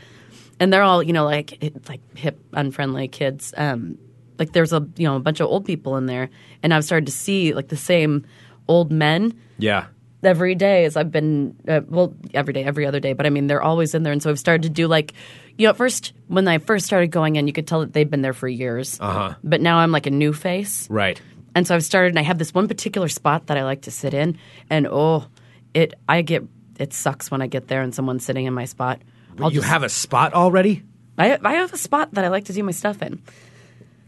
[0.61, 3.97] and they're all you know like like hip unfriendly kids, um,
[4.39, 6.29] like there's a you know a bunch of old people in there,
[6.63, 8.25] and I've started to see like the same
[8.67, 9.85] old men Yeah.
[10.23, 13.45] every day as I've been, uh, well, every day, every other day, but I mean,
[13.45, 14.11] they're always in there.
[14.11, 15.13] And so I've started to do like,
[15.57, 18.09] you know, at first, when I first started going in, you could tell that they've
[18.09, 18.97] been there for years.
[18.99, 19.35] Uh-huh.
[19.43, 20.89] But now I'm like a new face.
[20.89, 21.21] Right.
[21.53, 23.91] And so I've started, and I have this one particular spot that I like to
[23.91, 24.39] sit in.
[24.67, 25.27] And oh,
[25.75, 26.43] it, I get,
[26.79, 28.99] it sucks when I get there and someone's sitting in my spot.
[29.39, 30.81] I'll you just- have a spot already?
[31.19, 33.21] I, I have a spot that I like to do my stuff in.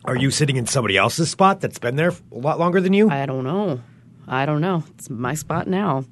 [0.07, 3.09] Are you sitting in somebody else's spot that's been there a lot longer than you?
[3.09, 3.81] I don't know.
[4.25, 4.83] I don't know.
[4.95, 6.05] It's my spot now.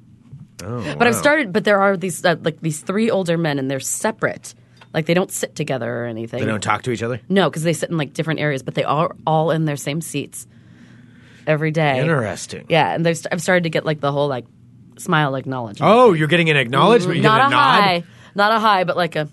[0.62, 1.50] oh, But I've started.
[1.50, 4.54] But there are these uh, like these three older men, and they're separate.
[4.92, 6.40] Like they don't sit together or anything.
[6.40, 7.20] They don't talk to each other?
[7.30, 10.02] No, because they sit in like different areas, but they are all in their same
[10.02, 10.46] seats
[11.46, 12.00] every day.
[12.00, 12.66] Interesting.
[12.68, 14.44] Yeah, and they've, st- I've started to get like the whole like
[14.98, 15.90] smile acknowledgement.
[15.90, 17.16] Oh, you're getting an acknowledgement?
[17.16, 17.80] You not a, a, nod?
[17.80, 18.04] high,
[18.34, 19.28] not a high, but like a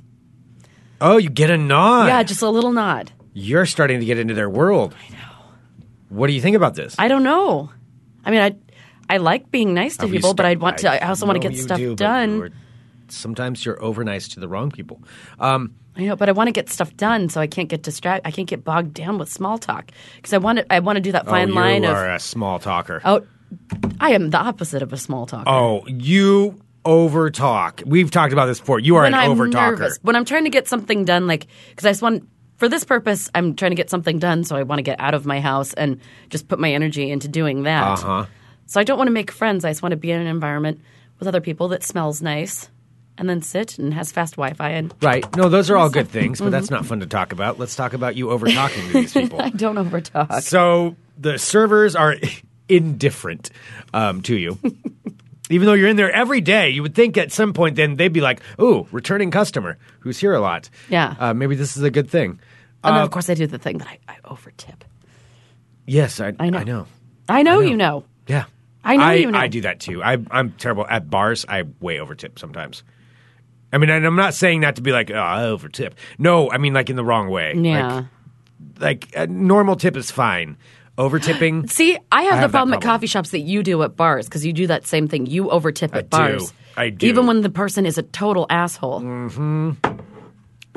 [1.01, 2.07] Oh, you get a nod.
[2.07, 3.11] yeah, just a little nod.
[3.33, 4.95] You're starting to get into their world.
[5.07, 5.17] I know.
[6.09, 6.95] What do you think about this?
[6.99, 7.71] I don't know.
[8.23, 8.55] I mean, I
[9.09, 11.03] I like being nice to you people, but I want to.
[11.03, 12.37] I also want to get stuff do, done.
[12.37, 12.51] you're-
[13.09, 14.99] Sometimes you're over nice to the wrong people.
[15.39, 18.27] Um, I know, but I want to get stuff done, so I can't get distracted.
[18.27, 20.73] I can't get bogged down with small talk because I want to.
[20.73, 21.95] I want to do that fine oh, line you of.
[21.97, 23.01] are a small talker.
[23.05, 23.21] Oh,
[23.99, 25.47] I am the opposite of a small talker.
[25.47, 27.83] Oh, you over talk.
[27.85, 28.79] We've talked about this before.
[28.79, 29.77] You are when an I'm over talker.
[29.77, 32.83] nervous, when I'm trying to get something done, like because I just want for this
[32.83, 35.39] purpose, I'm trying to get something done, so I want to get out of my
[35.39, 37.83] house and just put my energy into doing that.
[37.83, 38.25] Uh huh.
[38.65, 39.65] So I don't want to make friends.
[39.65, 40.81] I just want to be in an environment
[41.19, 42.69] with other people that smells nice
[43.17, 45.35] and then sit and has fast Wi-Fi and Right.
[45.35, 47.59] No, those are all good things, but that's not fun to talk about.
[47.59, 49.41] Let's talk about you over talking to these people.
[49.41, 50.41] I don't overtalk.
[50.41, 52.15] So the servers are
[52.69, 53.49] indifferent
[53.93, 54.57] um, to you.
[55.49, 58.13] Even though you're in there every day, you would think at some point then they'd
[58.13, 61.15] be like, "Ooh, returning customer who's here a lot." Yeah.
[61.19, 62.39] uh, maybe this is a good thing.
[62.83, 64.81] and then Uh, of course I do the thing that I, I overtip.
[65.85, 66.57] yes, I, I know.
[66.59, 66.87] I know.
[67.29, 67.59] I know, know.
[67.61, 68.03] you know.
[68.27, 68.45] Yeah,
[68.83, 69.37] I know I, you know.
[69.37, 70.01] I do that too.
[70.01, 71.45] I, I'm terrible at bars.
[71.47, 72.83] I way overtip sometimes.
[73.73, 75.93] I mean, and I'm not saying that to be like, oh, I overtip.
[76.17, 77.53] No, I mean like in the wrong way.
[77.55, 77.95] Yeah.
[77.95, 78.05] Like,
[78.79, 80.57] like a normal tip is fine.
[80.97, 81.67] Overtipping.
[81.67, 83.95] See, I have I the have that problem, at coffee shops that you do at
[83.95, 85.25] bars because you do that same thing.
[85.25, 86.51] You overtip I at bars.
[86.51, 86.57] do.
[86.77, 87.07] I do.
[87.07, 88.99] Even when the person is a total asshole.
[88.99, 89.71] Hmm.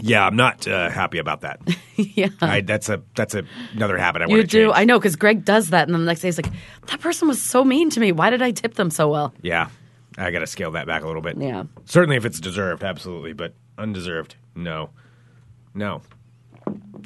[0.01, 1.61] Yeah, I'm not uh, happy about that.
[1.97, 2.29] yeah.
[2.41, 4.67] I, that's a that's a, another habit I You want to do.
[4.67, 4.75] change.
[4.79, 5.89] I know because Greg does that.
[5.89, 6.53] And then the next day he's like,
[6.87, 8.13] that person was so mean to me.
[8.13, 9.33] Why did I tip them so well?
[9.43, 9.69] yeah,
[10.19, 11.37] I got to scale that back a little bit.
[11.39, 11.65] Yeah.
[11.87, 14.91] certainly if it's deserved, absolutely, but undeserved, no,
[15.75, 16.03] no.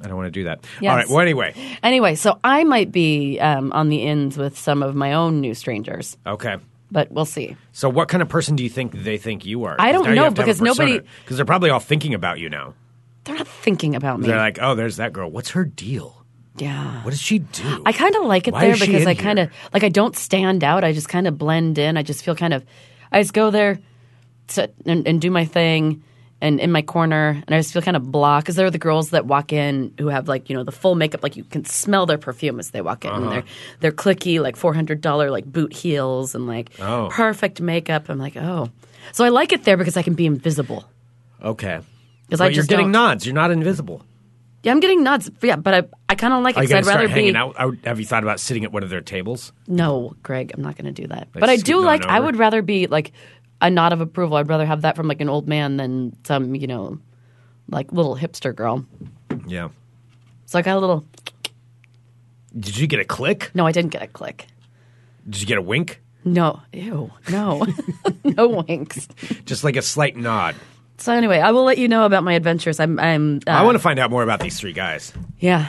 [0.03, 0.65] I don't want to do that.
[0.81, 0.91] Yes.
[0.91, 1.09] All right.
[1.09, 5.13] Well, anyway, Anyway, so I might be um, on the ends with some of my
[5.13, 6.57] own new strangers, okay.
[6.91, 7.57] but we'll see.
[7.73, 9.77] So, what kind of person do you think they think you are?
[9.79, 12.75] I don't know, because nobody- because they're probably all thinking about you now.
[13.25, 14.29] They're not thinking about me.
[14.29, 15.31] They're like, oh, there's that girl.
[15.31, 16.17] What's her deal?
[16.57, 17.03] yeah.
[17.05, 17.83] What does she do?
[17.87, 20.65] I kind of like it Why there because I kind of like I don't stand
[20.65, 20.85] out.
[20.85, 21.97] I just kind of blend in.
[21.97, 22.65] I just feel kind of.
[23.13, 23.79] I just go there,
[24.49, 26.03] sit and, and do my thing,
[26.41, 28.79] and in my corner, and I just feel kind of blah because there are the
[28.79, 31.65] girls that walk in who have like you know the full makeup, like you can
[31.65, 33.11] smell their perfume as they walk in.
[33.11, 33.23] Uh-huh.
[33.23, 33.45] And they're
[33.81, 37.09] they're clicky, like four hundred dollar like boot heels and like Oh.
[37.11, 38.09] perfect makeup.
[38.09, 38.71] I'm like oh,
[39.13, 40.85] so I like it there because I can be invisible.
[41.43, 41.81] okay.
[42.31, 43.27] 'Cause But I you're getting don't- nods.
[43.27, 44.05] You're not invisible.
[44.63, 45.31] Yeah, I'm getting nuts.
[45.43, 47.37] Yeah, but I I kind of like Are it you I'd rather hanging be.
[47.39, 47.57] out?
[47.85, 49.53] Have you thought about sitting at one of their tables?
[49.67, 51.29] No, Greg, I'm not going to do that.
[51.33, 52.05] but I do like.
[52.05, 53.13] I would rather be like
[53.61, 54.37] a nod of approval.
[54.37, 56.99] I'd rather have that from like an old man than some you know,
[57.69, 58.85] like little hipster girl.
[59.47, 59.69] Yeah.
[60.47, 61.05] So I got a little.
[62.59, 63.51] Did you get a click?
[63.55, 64.47] No, I didn't get a click.
[65.29, 66.01] Did you get a wink?
[66.25, 67.67] No, ew, no,
[68.25, 69.09] no winks.
[69.47, 70.55] Just like a slight nod.
[70.99, 72.79] So anyway, I will let you know about my adventures.
[72.79, 72.99] I'm.
[72.99, 73.41] I'm.
[73.47, 75.13] Uh, I want to find out more about these three guys.
[75.39, 75.69] Yeah.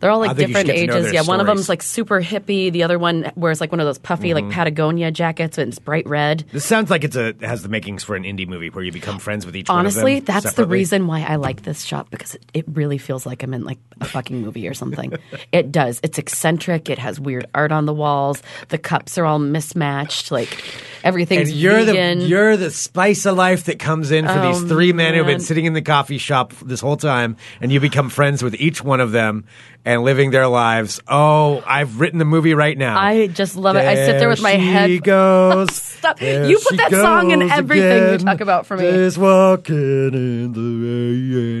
[0.00, 1.12] They're all like think you should different get to know ages.
[1.12, 2.72] Yeah, one of them's like super hippie.
[2.72, 4.46] The other one wears like one of those puffy Mm-hmm.
[4.46, 6.44] like Patagonia jackets and it's bright red.
[6.52, 9.18] This sounds like it's a has the makings for an indie movie where you become
[9.18, 10.34] friends with each Honestly, one of them.
[10.42, 13.52] that's the reason why I like this shop because it, it really feels like I'm
[13.54, 15.12] in like a fucking movie or something.
[15.52, 16.00] it does.
[16.02, 16.88] It's eccentric.
[16.90, 18.42] It has weird art on the walls.
[18.68, 20.30] The cups are all mismatched.
[20.30, 20.62] Like
[21.04, 22.18] everything's And you're vegan.
[22.20, 25.26] the you're the spice of life that comes in for Oh, these three men who've
[25.26, 28.82] been sitting in the coffee shop this whole time, and you become friends with each
[28.82, 29.44] one of them
[29.84, 31.00] and living their lives.
[31.08, 32.98] Oh, I've written the movie right now.
[32.98, 33.84] I just love it.
[33.86, 35.02] I sit there with my head.
[35.02, 35.74] goes.
[36.00, 36.18] Stop.
[36.18, 38.90] There You put that song in everything you talk about for me.
[38.90, 39.74] Just walking
[40.14, 40.60] in the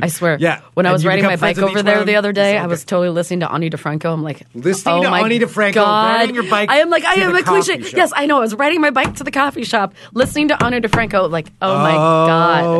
[0.02, 0.36] I swear.
[0.40, 0.60] Yeah.
[0.74, 2.06] When I was riding my bike over there one?
[2.06, 4.12] the other day, I was totally listening to Ani DiFranco.
[4.12, 6.14] I'm like, Listening oh to my Ani DiFranco, God.
[6.20, 7.82] riding your bike I am like, I am a cliche.
[7.82, 7.92] shop.
[7.92, 8.38] Yes, I know.
[8.38, 11.30] I was riding my bike to the coffee shop, listening to Ani DiFranco.
[11.30, 11.96] Like, oh my Oh,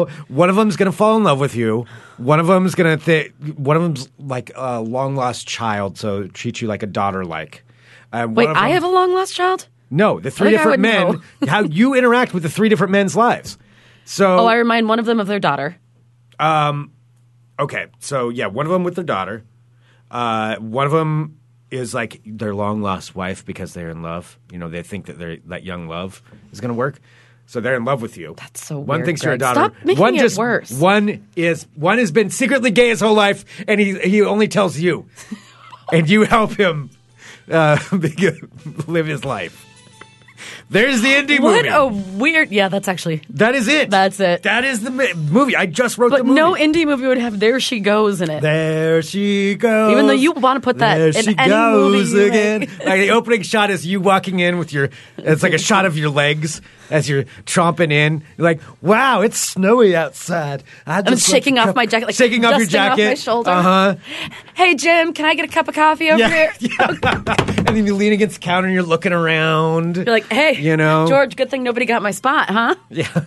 [0.07, 0.11] God.
[0.29, 1.87] One of them's gonna fall in love with you.
[2.21, 3.33] One of them's gonna think.
[3.57, 7.65] One of them's like a long lost child, so treat you like a daughter like.
[8.13, 9.69] Uh, Wait, I have a long lost child?
[9.91, 10.21] no.
[10.21, 11.49] The three I think I different men.
[11.49, 13.57] how you interact with the three different men's lives.
[14.05, 15.77] So Oh, I remind one of them of their daughter.
[16.39, 16.93] Um,
[17.59, 19.45] okay, so yeah, one of them with their daughter.
[20.11, 21.39] Uh, one of them
[21.71, 24.39] is like their long lost wife because they're in love.
[24.51, 27.01] You know, they think that their that young love is going to work.
[27.51, 28.35] So they're in love with you.
[28.37, 29.73] That's so One weird, thinks you're a daughter.
[29.75, 30.71] Stop making one it just worse.
[30.71, 34.79] one is one has been secretly gay his whole life, and he he only tells
[34.79, 35.07] you,
[35.93, 36.91] and you help him
[37.51, 37.77] uh,
[38.87, 39.67] live his life.
[40.71, 41.69] There's the indie What movie.
[41.71, 41.87] What a
[42.19, 42.51] weird.
[42.53, 43.23] Yeah, that's actually.
[43.31, 43.91] that is it.
[43.91, 44.43] That's it.
[44.45, 45.57] That is the mi- movie.
[45.57, 46.39] I just wrote the But movie.
[46.41, 48.41] no indie movie would have "There She Goes" in it.
[48.43, 49.93] There she goes.
[49.93, 52.61] Even though you wanna put that there in she any goes movie again.
[52.85, 54.91] like the opening shot is you walking in with your.
[55.19, 58.25] It's like a shot of your legs as you're tromping in.
[58.37, 60.65] You're like, wow, it's snowy outside.
[60.87, 63.09] I I'm shaking want to off my jacket, like shaking off your dusting off jacket.
[63.09, 63.51] my shoulder.
[63.51, 63.97] Uh huh.
[64.55, 66.29] Hey Jim, can I get a cup of coffee over Yeah.
[66.29, 66.53] here?
[66.81, 66.87] yeah.
[67.59, 69.97] and then you lean against the counter and you're looking around.
[69.97, 71.07] You're like, hey, You know?
[71.09, 71.37] George.
[71.37, 72.75] Good thing nobody got my spot, huh?
[72.89, 73.25] Yeah.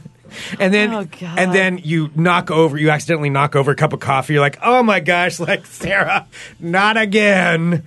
[0.60, 4.00] And then, Oh, and then you knock over, you accidentally knock over a cup of
[4.00, 4.34] coffee.
[4.34, 6.26] You're like, oh my gosh, like Sarah,
[6.60, 7.86] not again.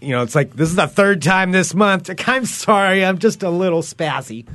[0.00, 2.08] You know, it's like this is the third time this month.
[2.08, 4.46] Like, I'm sorry, I'm just a little spazzy.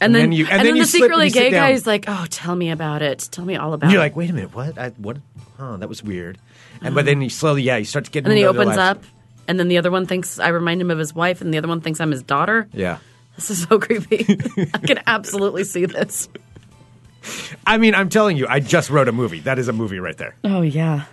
[0.00, 2.06] And then, then you- and and then then you the secretly gay guy is like,
[2.08, 3.28] oh, tell me about it.
[3.30, 4.04] Tell me all about And you're it.
[4.06, 4.76] like, wait a minute, what?
[4.76, 5.18] I, what?
[5.60, 6.38] Oh, that was weird.
[6.80, 8.24] And but then you slowly, yeah, you start to get.
[8.24, 8.98] and then he to know their opens lives.
[8.98, 9.04] up,
[9.48, 11.68] and then the other one thinks I remind him of his wife, and the other
[11.68, 12.68] one thinks I'm his daughter.
[12.72, 12.98] Yeah.
[13.36, 14.26] This is so creepy.
[14.74, 16.28] I can absolutely see this.
[17.66, 19.40] I mean, I'm telling you, I just wrote a movie.
[19.40, 20.34] That is a movie right there.
[20.44, 21.04] Oh yeah.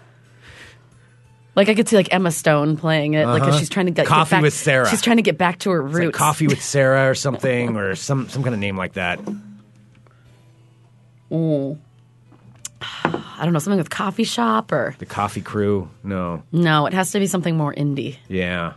[1.56, 4.04] Like I could see like Emma Stone playing it, like 'cause she's trying to get,
[4.06, 4.22] get Uh-huh.
[4.22, 4.90] Coffee back, with Sarah.
[4.90, 6.18] She's trying to get back to her It's like roots.
[6.18, 9.20] Coffee with Sarah or something, or some some kind of name like that.
[12.82, 15.90] I don't know something with coffee shop or The Coffee Crew.
[16.04, 16.44] No.
[16.52, 18.18] no, it has to be something more indie.
[18.28, 18.74] Yeah.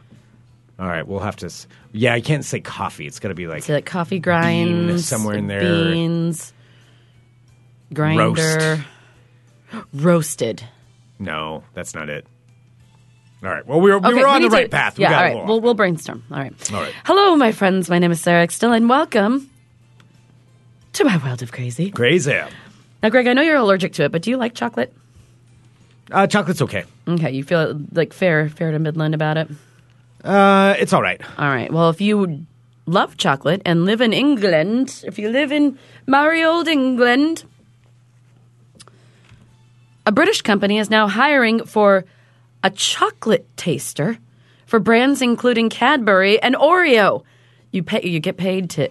[0.79, 1.47] All right, we'll have to.
[1.47, 3.07] s- Yeah, I can't say coffee.
[3.07, 5.61] It's got to be like like coffee grinds somewhere in there.
[5.61, 6.53] Beans,
[7.93, 8.85] grinder,
[9.93, 10.65] roasted.
[11.19, 12.27] no, that's not it.
[13.45, 13.67] All right.
[13.67, 14.99] Well, we were, we Okay, were on we the right to- path.
[14.99, 15.47] We Yeah, got all right.
[15.47, 16.23] We'll, we'll brainstorm.
[16.31, 16.73] All right.
[16.73, 16.95] All right.
[17.05, 17.91] Hello, my friends.
[17.91, 19.51] My name is Sarah Still, and welcome
[20.95, 21.91] to my world of crazy.
[21.91, 22.41] Crazy.
[23.03, 24.93] Now, Greg, I know you're allergic to it, but do you like chocolate?
[26.11, 26.85] Uh, chocolate's okay.
[27.09, 29.49] Okay, you feel like fair, fair to Midland about it.
[30.25, 31.21] Uh, it's all right.
[31.39, 31.73] All right.
[31.73, 32.47] Well, if you
[32.87, 37.45] love chocolate and live in England, if you live in merry old England,
[40.07, 42.05] a British company is now hiring for
[42.63, 44.19] a chocolate taster
[44.67, 47.25] for brands including Cadbury and Oreo.
[47.73, 48.89] You pay, you get paid to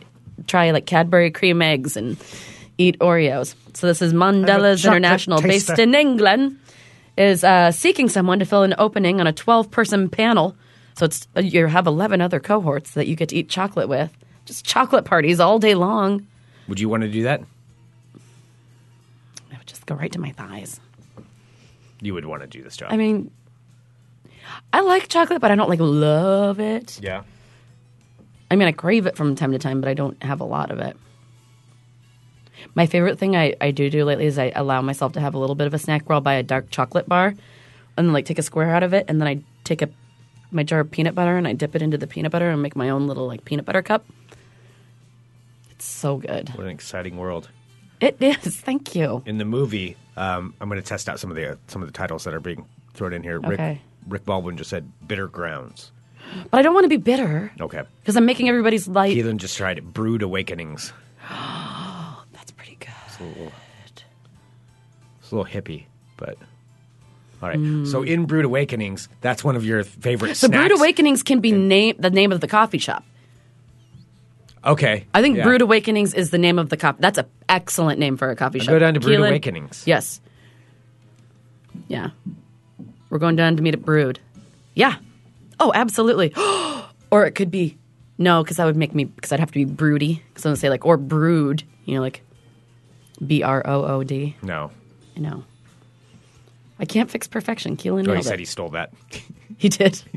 [0.47, 2.17] try like Cadbury cream eggs and
[2.77, 3.55] eat Oreos.
[3.73, 5.83] So this is Mondelez International, based taster.
[5.83, 6.59] in England,
[7.17, 10.55] is uh, seeking someone to fill an opening on a 12 person panel.
[10.95, 14.11] So it's uh, you have 11 other cohorts that you get to eat chocolate with.
[14.45, 16.25] Just chocolate parties all day long.
[16.67, 17.41] Would you want to do that?
[19.51, 20.79] I would just go right to my thighs.
[22.01, 22.91] You would want to do this job.
[22.91, 23.29] I mean,
[24.73, 26.99] I like chocolate, but I don't like love it.
[27.01, 27.23] yeah.
[28.49, 30.71] I mean, I crave it from time to time, but I don't have a lot
[30.71, 30.97] of it.
[32.75, 35.37] My favorite thing I, I do do lately is I allow myself to have a
[35.39, 37.27] little bit of a snack where I'll buy a dark chocolate bar
[37.97, 39.89] and then like take a square out of it and then I take a
[40.51, 42.75] my jar of peanut butter and I dip it into the peanut butter and make
[42.75, 44.05] my own little like peanut butter cup.
[45.71, 46.49] It's so good.
[46.49, 47.49] What an exciting world.
[47.99, 48.37] It is.
[48.57, 49.23] Thank you.
[49.25, 51.87] In the movie, um, I'm going to test out some of the uh, some of
[51.87, 53.39] the titles that are being thrown in here.
[53.39, 53.81] Rick, Okay.
[54.07, 55.91] Rick Baldwin just said "Bitter Grounds."
[56.49, 57.81] But I don't want to be bitter Okay.
[58.01, 59.15] because I'm making everybody's life.
[59.15, 59.83] Keelan just tried it.
[59.93, 60.93] Brood Awakenings.
[62.33, 62.89] That's pretty good.
[63.07, 63.51] It's a little,
[65.19, 65.85] it's a little hippie,
[66.17, 66.37] but
[67.41, 67.57] all right.
[67.57, 67.85] Hmm.
[67.85, 70.35] So in Brood Awakenings, that's one of your favorite.
[70.35, 70.67] So snacks.
[70.67, 73.03] Brood Awakenings can be name the name of the coffee shop.
[74.63, 75.07] Okay.
[75.13, 75.43] I think yeah.
[75.43, 76.99] Brood Awakenings is the name of the coffee.
[76.99, 78.69] That's an excellent name for a coffee shop.
[78.69, 79.29] go down to Brood Keelan?
[79.29, 79.83] Awakenings.
[79.87, 80.21] Yes.
[81.87, 82.11] Yeah.
[83.09, 84.19] We're going down to meet at Brood.
[84.75, 84.97] Yeah.
[85.59, 86.33] Oh, absolutely.
[87.11, 87.77] or it could be
[88.21, 90.21] no, because that would make me because I'd have to be broody.
[90.29, 91.63] Because I'm gonna say like or brood.
[91.85, 92.21] You know, like
[93.25, 94.35] B R O O D.
[94.41, 94.71] No.
[95.15, 95.43] No.
[96.79, 97.77] I can't fix perfection.
[97.77, 98.39] Keelan Oh, he said it.
[98.39, 98.91] he stole that.
[99.57, 100.01] he did.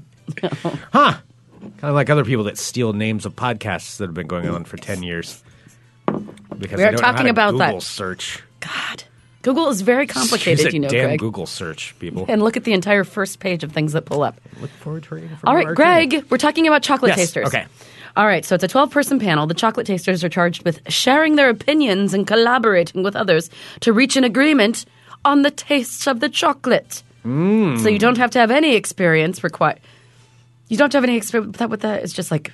[0.92, 1.18] Huh.
[1.60, 4.64] Kind of like other people that steal names of podcasts that have been going on
[4.64, 5.42] for 10 years.
[6.06, 6.22] Because
[6.58, 7.66] We they are don't know how talking to about that.
[7.68, 8.42] Google search.
[8.60, 9.04] God.
[9.42, 11.18] Google is very Use complicated, a you know, damn Greg.
[11.18, 12.24] Google search, people.
[12.28, 14.40] And look at the entire first page of things that pull up.
[14.62, 15.74] Look forward to reading from All our right.
[15.76, 17.48] Greg, we're talking about chocolate Yes, tasters.
[17.48, 17.66] okay.
[18.16, 19.46] All right, so it's a 12 person panel.
[19.46, 23.50] The chocolate tasters are charged with sharing their opinions and collaborating with others
[23.81, 24.85] to reach an agreement
[25.24, 27.03] on the taste of the chocolate.
[27.24, 27.81] Mm.
[27.83, 29.81] So you don't have to have any experience required.
[30.68, 31.70] You don't have have any experience with that.
[31.70, 32.53] With that, it's just like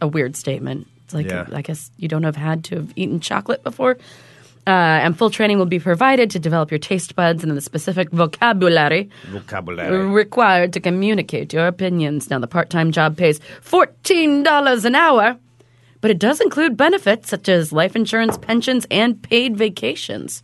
[0.00, 0.86] a weird statement.
[1.04, 1.46] It's like Yeah.
[1.52, 3.98] I guess you don't have had to have eaten chocolate before.
[4.68, 8.10] Uh, and full training will be provided to develop your taste buds and the specific
[8.10, 10.04] vocabulary Vocabulary.
[10.06, 12.28] required to communicate your opinions.
[12.28, 15.38] Now, the part time job pays $14 an hour,
[16.02, 20.42] but it does include benefits such as life insurance, pensions, and paid vacations.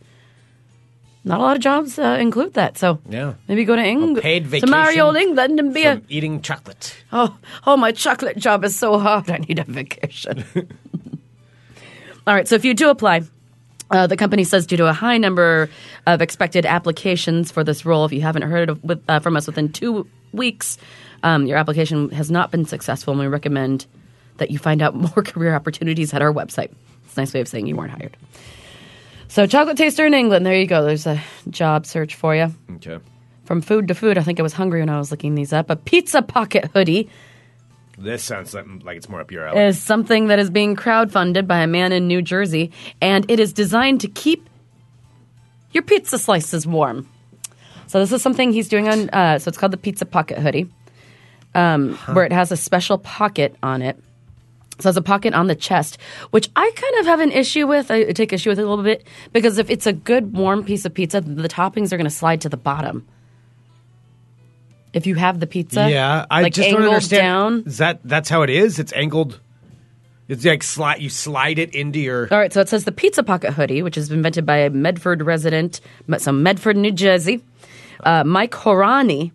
[1.23, 3.33] Not a lot of jobs uh, include that, so Yeah.
[3.47, 6.95] maybe go to England, to merry old England and be a eating chocolate.
[7.11, 9.29] oh oh my chocolate job is so hard.
[9.29, 10.43] I need a vacation.
[12.27, 13.21] All right, so if you do apply,
[13.91, 15.69] uh, the company says due to a high number
[16.07, 19.47] of expected applications for this role, if you haven't heard of, with, uh, from us
[19.47, 20.77] within two weeks,
[21.23, 23.85] um, your application has not been successful, and we recommend
[24.37, 26.71] that you find out more career opportunities at our website.
[27.05, 28.17] It's a nice way of saying you weren't hired.
[29.27, 30.45] So, chocolate taster in England.
[30.45, 30.83] There you go.
[30.83, 32.53] There's a job search for you.
[32.75, 32.99] Okay.
[33.43, 35.69] From food to food, I think I was hungry when I was looking these up.
[35.69, 37.09] A pizza pocket hoodie
[37.97, 39.61] This sounds like, like it's more up your alley.
[39.61, 43.53] is something that is being crowdfunded by a man in New Jersey, and it is
[43.53, 44.49] designed to keep
[45.71, 47.07] your pizza slices warm.
[47.87, 49.09] So this is something he's doing on.
[49.09, 50.69] Uh, so it's called the Pizza Pocket Hoodie,
[51.53, 53.97] um, where it has a special pocket on it.
[54.79, 55.97] So there's a pocket on the chest,
[56.31, 57.89] which I kind of have an issue with.
[57.89, 60.83] I take issue with it a little bit because if it's a good warm piece
[60.83, 63.07] of pizza, the toppings are going to slide to the bottom.
[64.95, 67.21] If you have the pizza, yeah, I like just don't understand.
[67.21, 68.79] down, Is that that's how it is?
[68.79, 69.41] It's angled.
[70.29, 71.01] It's like slide.
[71.01, 72.29] You slide it into your.
[72.31, 75.21] All right, so it says the Pizza Pocket hoodie, which is invented by a Medford
[75.21, 75.81] resident,
[76.17, 77.43] so Medford, New Jersey,
[78.05, 79.31] uh, Mike Horani.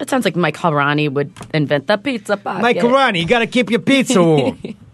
[0.00, 2.62] It sounds like Mike Horani would invent the Pizza Pocket.
[2.62, 4.58] Mike Horani, you got to keep your pizza warm.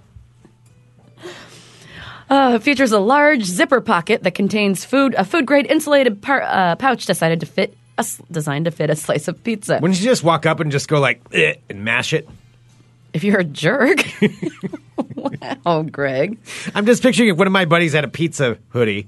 [2.31, 6.75] Uh, features a large zipper pocket that contains food, a food grade insulated par- uh,
[6.77, 9.79] pouch decided to fit, a s- designed to fit a slice of pizza.
[9.81, 12.29] Wouldn't you just walk up and just go like eh, and mash it?
[13.13, 14.05] if you're a jerk,
[15.15, 16.39] wow, Greg.
[16.75, 19.07] I'm just picturing if one of my buddies had a pizza hoodie.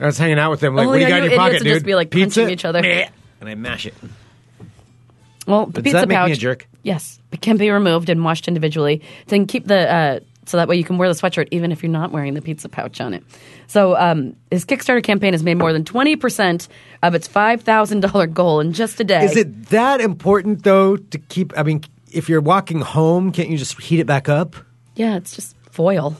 [0.00, 1.62] I was hanging out with them like, Oh, what do you got in your pocket,
[1.62, 1.74] dude?
[1.74, 2.40] just be, like, pizza?
[2.40, 2.82] punching each other.
[2.82, 3.08] Meh.
[3.40, 3.94] And I mash it.
[5.46, 6.30] Well, the Does pizza that make me pouch.
[6.36, 6.68] a jerk?
[6.82, 9.02] Yes, it can be removed and washed individually.
[9.28, 11.92] Then keep the uh, so that way you can wear the sweatshirt even if you're
[11.92, 13.22] not wearing the pizza pouch on it.
[13.66, 16.68] So um, his Kickstarter campaign has made more than twenty percent
[17.02, 19.24] of its five thousand dollar goal in just a day.
[19.24, 21.52] Is it that important though to keep?
[21.56, 24.56] I mean, if you're walking home, can't you just heat it back up?
[24.94, 26.16] Yeah, it's just foil.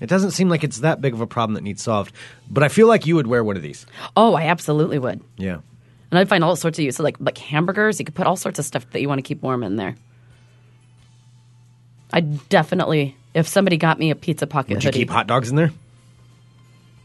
[0.00, 2.12] It doesn't seem like it's that big of a problem that needs solved.
[2.50, 3.86] But I feel like you would wear one of these.
[4.16, 5.20] Oh, I absolutely would.
[5.36, 5.58] Yeah.
[6.10, 6.96] And I'd find all sorts of use.
[6.96, 9.22] So like like hamburgers, you could put all sorts of stuff that you want to
[9.22, 9.94] keep warm in there.
[12.12, 15.48] I definitely, if somebody got me a pizza pocket Would you hoodie, keep hot dogs
[15.50, 15.70] in there?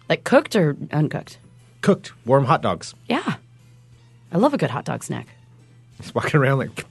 [0.10, 1.38] like cooked or uncooked.
[1.82, 2.93] Cooked, warm hot dogs.
[3.08, 3.36] Yeah,
[4.32, 5.28] I love a good hot dog snack.
[6.02, 6.86] Just walking around like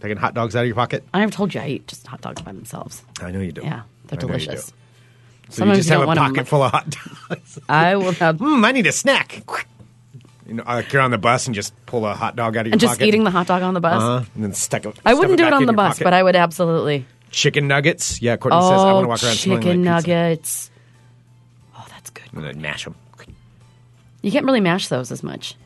[0.00, 1.04] taking hot dogs out of your pocket.
[1.14, 3.02] I never told you I eat just hot dogs by themselves.
[3.20, 3.62] I know you do.
[3.62, 4.44] Yeah, they're I know you do.
[4.46, 4.66] delicious.
[5.48, 6.96] So Sometimes you just you have don't a want 'em, pocket like- full of hot
[7.28, 7.58] dogs.
[7.68, 9.42] I will have Hmm, I need a snack.
[10.46, 12.66] You know, like you're on the bus and just pull a hot dog out of
[12.66, 13.06] your and just pocket.
[13.06, 14.02] eating the hot dog on the bus.
[14.02, 14.98] Uh-huh, and then stuck it.
[15.04, 17.06] I wouldn't do it on the bus, but I would absolutely.
[17.32, 18.22] Chicken nuggets.
[18.22, 20.08] Yeah, Courtney says I want to Oh, walk around smelling chicken like pizza.
[20.10, 20.70] nuggets.
[21.76, 22.24] Oh, that's good.
[22.32, 22.94] And then mash them.
[24.22, 25.56] You can't really mash those as much.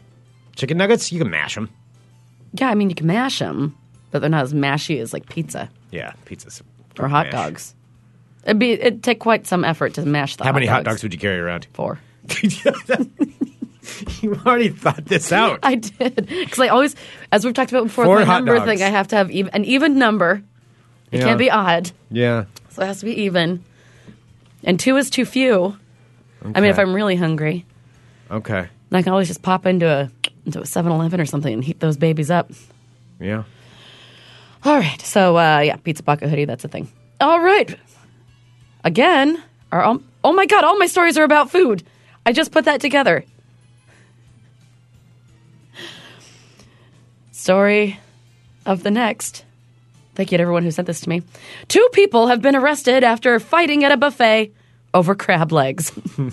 [0.55, 1.69] Chicken nuggets, you can mash them.
[2.55, 3.77] Yeah, I mean you can mash them,
[4.11, 6.63] but they're not as mashy as like pizza Yeah, pizzas
[6.99, 7.33] or hot mash.
[7.33, 7.75] dogs.
[8.45, 10.45] It'd be it'd take quite some effort to mash the.
[10.45, 10.97] How many hot dogs?
[10.97, 11.67] dogs would you carry around?
[11.75, 11.99] Four.
[14.23, 15.61] you already thought this out.
[15.65, 16.97] I did because I always,
[17.33, 18.67] as we've talked about before, Four my hot number dogs.
[18.67, 20.43] thing, I have to have even, an even number.
[21.13, 21.25] It Yeah.
[21.27, 22.45] can't be odd, yeah.
[22.71, 23.63] so it has to be even.
[24.65, 25.77] And two is too few.
[26.55, 27.65] I mean, if I'm really hungry,
[28.31, 28.69] Okay.
[28.93, 30.11] I can always just pop into a
[30.45, 32.51] into a 7-Eleven or something and heat those babies up.
[33.21, 33.43] Yeah.
[34.65, 36.45] All right, so uh, yeah, pizza pocket hoodie.
[36.45, 36.89] That's a thing.
[37.21, 37.77] All right,
[38.85, 39.43] again,
[39.73, 41.83] our oh my god, all my stories are about food.
[42.25, 43.25] I just put that together.
[47.33, 47.99] Story
[48.65, 49.45] of the next.
[50.17, 51.23] Thank you to everyone who sent this to me.
[51.69, 54.53] Two people have been arrested after fighting at a buffet
[54.95, 55.93] over crab legs.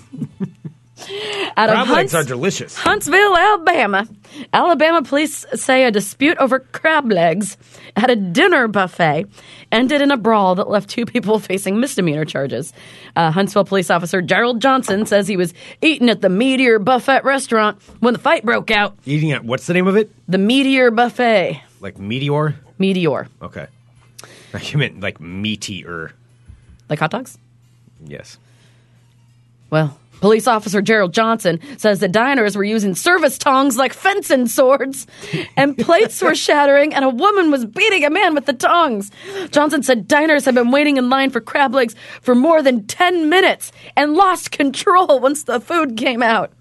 [1.56, 2.76] Out Crab legs Hunts- are delicious.
[2.76, 4.08] Huntsville, Alabama.
[4.52, 7.56] Alabama police say a dispute over crab legs
[7.96, 9.26] at a dinner buffet
[9.70, 12.72] ended in a brawl that left two people facing misdemeanor charges.
[13.16, 17.82] Uh, Huntsville police officer Gerald Johnson says he was eating at the Meteor Buffet restaurant
[18.00, 18.96] when the fight broke out.
[19.04, 20.10] Eating at what's the name of it?
[20.28, 21.60] The Meteor Buffet.
[21.80, 22.54] Like meteor?
[22.78, 23.28] Meteor.
[23.42, 23.66] Okay.
[24.62, 26.12] You meant like meteor.
[26.88, 27.38] Like hot dogs?
[28.06, 28.38] Yes.
[29.70, 35.06] Well, police officer Gerald Johnson says the diners were using service tongs like fencing swords,
[35.56, 39.10] and plates were shattering, and a woman was beating a man with the tongs.
[39.50, 43.28] Johnson said diners had been waiting in line for crab legs for more than 10
[43.28, 46.52] minutes and lost control once the food came out.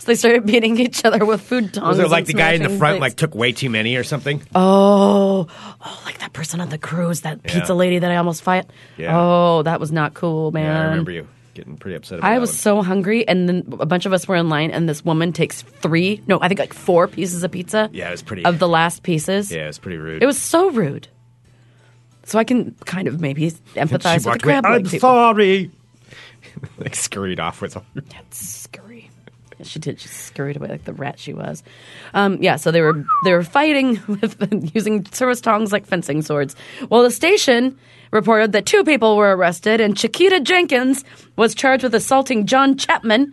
[0.00, 1.98] So they started beating each other with food tongs.
[1.98, 4.42] Was it like the guy in the front like took way too many or something?
[4.54, 5.46] Oh,
[5.84, 8.64] oh, like that person on the cruise, that pizza lady that I almost fight.
[8.96, 9.14] Yeah.
[9.18, 10.64] Oh, that was not cool, man.
[10.64, 12.56] yeah, I remember you getting pretty upset about I was one.
[12.56, 15.60] so hungry, and then a bunch of us were in line, and this woman takes
[15.62, 17.90] three, no, I think like four pieces of pizza.
[17.92, 19.52] Yeah, it was pretty- Of the last pieces.
[19.52, 20.22] Yeah, it was pretty rude.
[20.22, 21.08] It was so rude.
[22.24, 25.00] So I can kind of maybe empathize with the away, crab I'm people.
[25.00, 25.70] sorry.
[26.78, 28.00] like scurried off with Scurry.
[28.12, 28.20] Yeah,
[29.70, 30.00] She did.
[30.00, 31.62] She scurried away like the rat she was.
[32.14, 36.56] Um, yeah, so they were they were fighting with using service tongs like fencing swords.
[36.88, 37.78] Well, the station
[38.10, 41.04] reported that two people were arrested, and Chiquita Jenkins
[41.36, 43.32] was charged with assaulting John Chapman,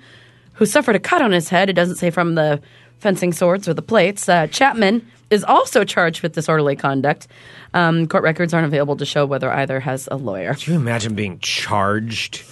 [0.53, 1.69] who suffered a cut on his head.
[1.69, 2.61] It doesn't say from the
[2.99, 4.27] fencing swords or the plates.
[4.27, 7.27] Uh, Chapman is also charged with disorderly conduct.
[7.73, 10.53] Um, court records aren't available to show whether either has a lawyer.
[10.53, 12.43] Can you imagine being charged?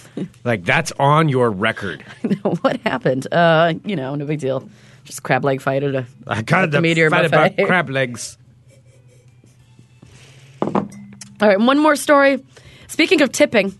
[0.44, 2.02] like that's on your record.
[2.60, 3.32] what happened?
[3.32, 4.68] Uh, you know, no big deal.
[5.04, 7.54] Just crab leg fight at a, I got the the meteor fight buffet.
[7.54, 8.38] about crab legs.
[10.62, 12.42] All right, one more story.
[12.88, 13.78] Speaking of tipping,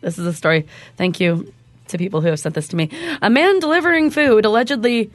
[0.00, 0.66] this is a story.
[0.96, 1.52] Thank you
[1.92, 2.90] to people who have sent this to me.
[3.22, 5.10] A man delivering food allegedly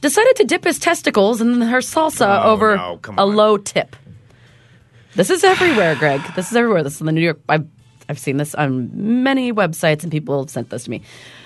[0.00, 3.96] decided to dip his testicles in her salsa Oh, over no, a low tip.
[5.14, 6.20] This is everywhere, Greg.
[6.34, 6.82] This is everywhere.
[6.82, 7.40] This is in the New York.
[7.48, 7.66] I've,
[8.08, 11.02] I've seen this on many websites, and people have sent this to me.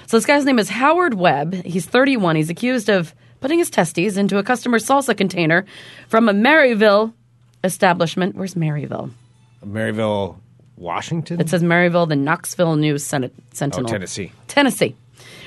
[0.07, 1.53] So this guy's name is Howard Webb.
[1.65, 2.37] He's 31.
[2.37, 5.67] He's accused of putting his testes into a customer's salsa container
[6.09, 7.13] from a Maryville
[7.65, 8.37] establishment.
[8.37, 9.11] Where's Maryville?
[9.67, 10.37] Maryville,
[10.77, 11.41] Washington.
[11.41, 13.89] It says Maryville, the Knoxville News Sen- oh, Sentinel.
[13.89, 14.33] Tennessee.
[14.49, 14.95] Tennessee.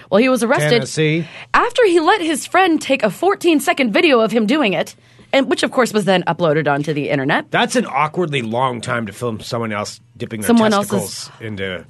[0.09, 1.27] Well, he was arrested Tennessee.
[1.53, 4.95] after he let his friend take a 14 second video of him doing it,
[5.31, 7.51] and which of course was then uploaded onto the internet.
[7.51, 11.85] That's an awkwardly long time to film someone else dipping their Someone testicles else's- into.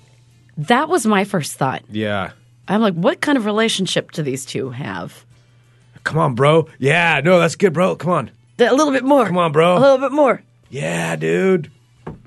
[0.58, 1.84] That was my first thought.
[1.90, 2.32] Yeah.
[2.68, 5.24] I'm like, what kind of relationship do these two have?
[6.04, 6.68] Come on, bro.
[6.78, 7.96] Yeah, no, that's good, bro.
[7.96, 8.32] Come on.
[8.60, 9.26] A little bit more.
[9.26, 9.78] Come on, bro.
[9.78, 10.42] A little bit more.
[10.70, 11.72] Yeah, dude.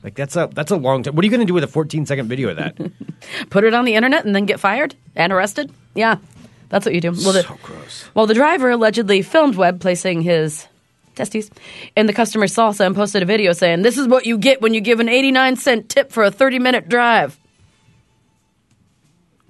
[0.02, 1.14] Like that's a that's a long time.
[1.14, 2.76] What are you going to do with a 14 second video of that?
[3.50, 5.72] Put it on the internet and then get fired and arrested?
[5.94, 6.16] Yeah,
[6.70, 7.12] that's what you do.
[7.12, 8.04] Well, the, so gross.
[8.14, 10.66] Well, the driver allegedly filmed Webb placing his
[11.14, 11.50] testes
[11.96, 14.74] in the customer's salsa and posted a video saying, This is what you get when
[14.74, 17.38] you give an 89 cent tip for a 30 minute drive.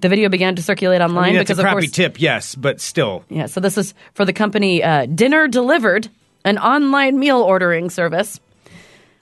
[0.01, 1.91] The video began to circulate I online mean, because, a of crappy course.
[1.91, 3.23] tip, yes, but still.
[3.29, 6.09] Yeah, so this is for the company uh, Dinner Delivered,
[6.43, 8.41] an online meal ordering service.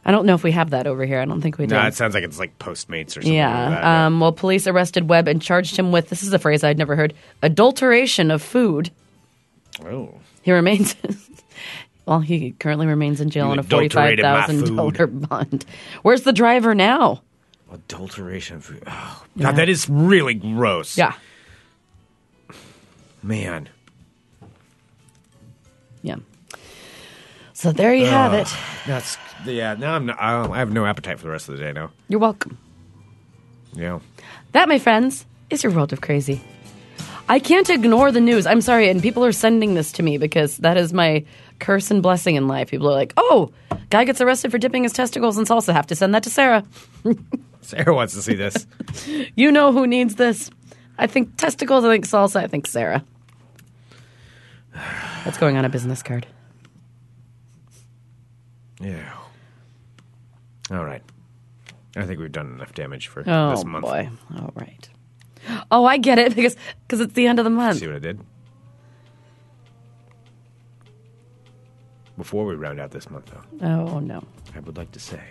[0.03, 1.19] I don't know if we have that over here.
[1.19, 1.75] I don't think we do.
[1.75, 3.33] No, it sounds like it's like Postmates or something.
[3.33, 3.69] Yeah.
[3.69, 3.83] Like.
[3.83, 6.95] Um, well, police arrested Webb and charged him with this is a phrase I'd never
[6.95, 8.89] heard adulteration of food.
[9.85, 10.15] oh.
[10.43, 10.95] He remains.
[12.07, 15.65] well, he currently remains in jail You on a forty-five thousand dollar bond.
[16.01, 17.21] Where's the driver now?
[17.71, 18.83] Adulteration of food.
[18.87, 20.97] Oh, God, that is really gross.
[20.97, 21.13] Yeah,
[23.21, 23.69] Man.
[26.01, 26.15] yeah.
[27.53, 28.47] So there you have it.
[28.87, 29.75] That's yeah.
[29.75, 30.05] Now I'm.
[30.05, 31.91] Not, I, have no appetite for the rest of the day now.
[32.07, 32.57] You're welcome.
[33.73, 33.99] Yeah.
[34.51, 36.41] That, my friends, is your world of crazy.
[37.29, 38.45] I can't ignore the news.
[38.45, 41.23] I'm sorry, and people are sending this to me because that is my
[41.59, 42.69] curse and blessing in life.
[42.69, 43.51] People are like, "Oh,
[43.89, 45.71] guy gets arrested for dipping his testicles in salsa.
[45.71, 46.65] Have to send that to Sarah."
[47.61, 48.67] Sarah wants to see this.
[49.35, 50.49] You know who needs this?
[50.97, 51.85] I think testicles.
[51.85, 52.43] I think salsa.
[52.43, 53.03] I think Sarah.
[55.23, 56.27] That's going on a business card.
[58.81, 59.13] yeah.
[60.71, 61.03] All right.
[61.95, 63.85] I think we've done enough damage for Oh this month.
[63.85, 64.09] Oh, boy!
[64.37, 64.89] All right.
[65.69, 66.55] Oh, I get it because
[66.87, 67.79] because it's the end of the month.
[67.79, 68.19] See what I did?
[72.17, 74.23] Before we round out this month, though, Oh no,
[74.55, 75.21] I would like to say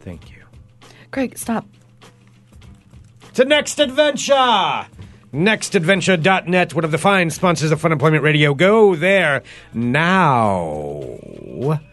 [0.00, 0.42] thank you.
[1.10, 1.66] Greg, stop.
[3.34, 4.86] to Next Adventure.
[5.32, 8.52] NextAdventure.net, one of the fine sponsors of Fun Employment Radio.
[8.54, 9.42] Go there
[9.74, 11.18] now.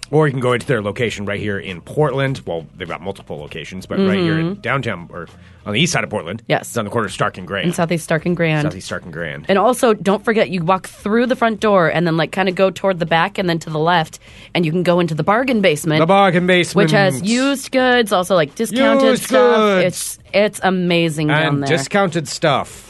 [0.10, 2.42] Or you can go into their location right here in Portland.
[2.46, 5.30] Well, they've got multiple locations, but right here in downtown or
[5.66, 6.40] on the east side of Portland.
[6.42, 6.52] Mm-hmm.
[6.52, 6.68] Yes.
[6.68, 7.68] It's on the corner of Stark and Grand.
[7.68, 8.64] In Southeast Stark and Grand.
[8.64, 9.46] Southeast Stark and Grand.
[9.48, 12.56] And also, don't forget, you walk through the front door and then, like, kind of
[12.56, 14.20] go toward the back and then to the left,
[14.54, 16.02] and you can go into the bargain basement.
[16.02, 16.88] the bargain basement.
[16.88, 19.56] which has used goods, also like discounted Used stuff.
[19.56, 19.86] goods.
[19.86, 21.70] It's it's amazing down and there.
[21.70, 22.90] discounted stuff.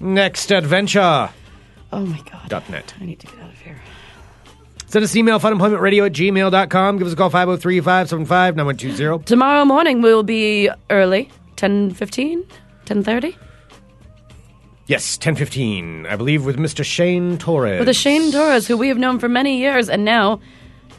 [0.00, 1.30] Next Adventure.
[1.92, 2.48] oh my god!
[2.48, 2.94] Dot net.
[3.00, 3.80] I need to get out of here.
[4.86, 6.98] Send us an email, funemploymentradio at gmail.com.
[6.98, 9.24] Give us a call, 503 575 9120.
[9.24, 12.44] Tomorrow morning we'll be early, 10.15,
[12.86, 13.36] 10.30.
[14.86, 16.84] Yes, 1015, I believe, with Mr.
[16.84, 17.78] Shane Torres.
[17.78, 20.40] With a Shane Torres, who we have known for many years and now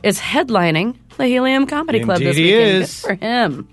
[0.04, 2.84] is headlining the Helium Comedy Club this Indeed he weekend.
[2.84, 3.02] is.
[3.02, 3.68] Good for him.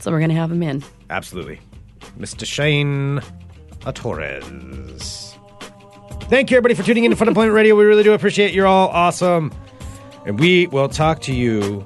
[0.00, 0.82] So we're going to have him in.
[1.08, 1.60] Absolutely.
[2.18, 2.44] Mr.
[2.44, 3.20] Shane
[3.90, 5.34] Torres.
[6.30, 7.74] Thank you, everybody, for tuning in to Fun Employment Radio.
[7.74, 9.52] We really do appreciate you're all awesome.
[10.24, 11.84] And we will talk to you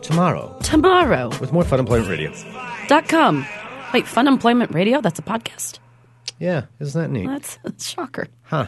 [0.00, 1.28] tomorrow Tomorrow.
[1.40, 2.32] with more Fun Employment Radio.
[2.88, 3.46] Dot com.
[3.92, 5.00] Wait, Fun Employment Radio?
[5.00, 5.78] That's a podcast?
[6.38, 7.26] Yeah, isn't that neat?
[7.26, 8.26] That's a shocker.
[8.42, 8.66] Huh.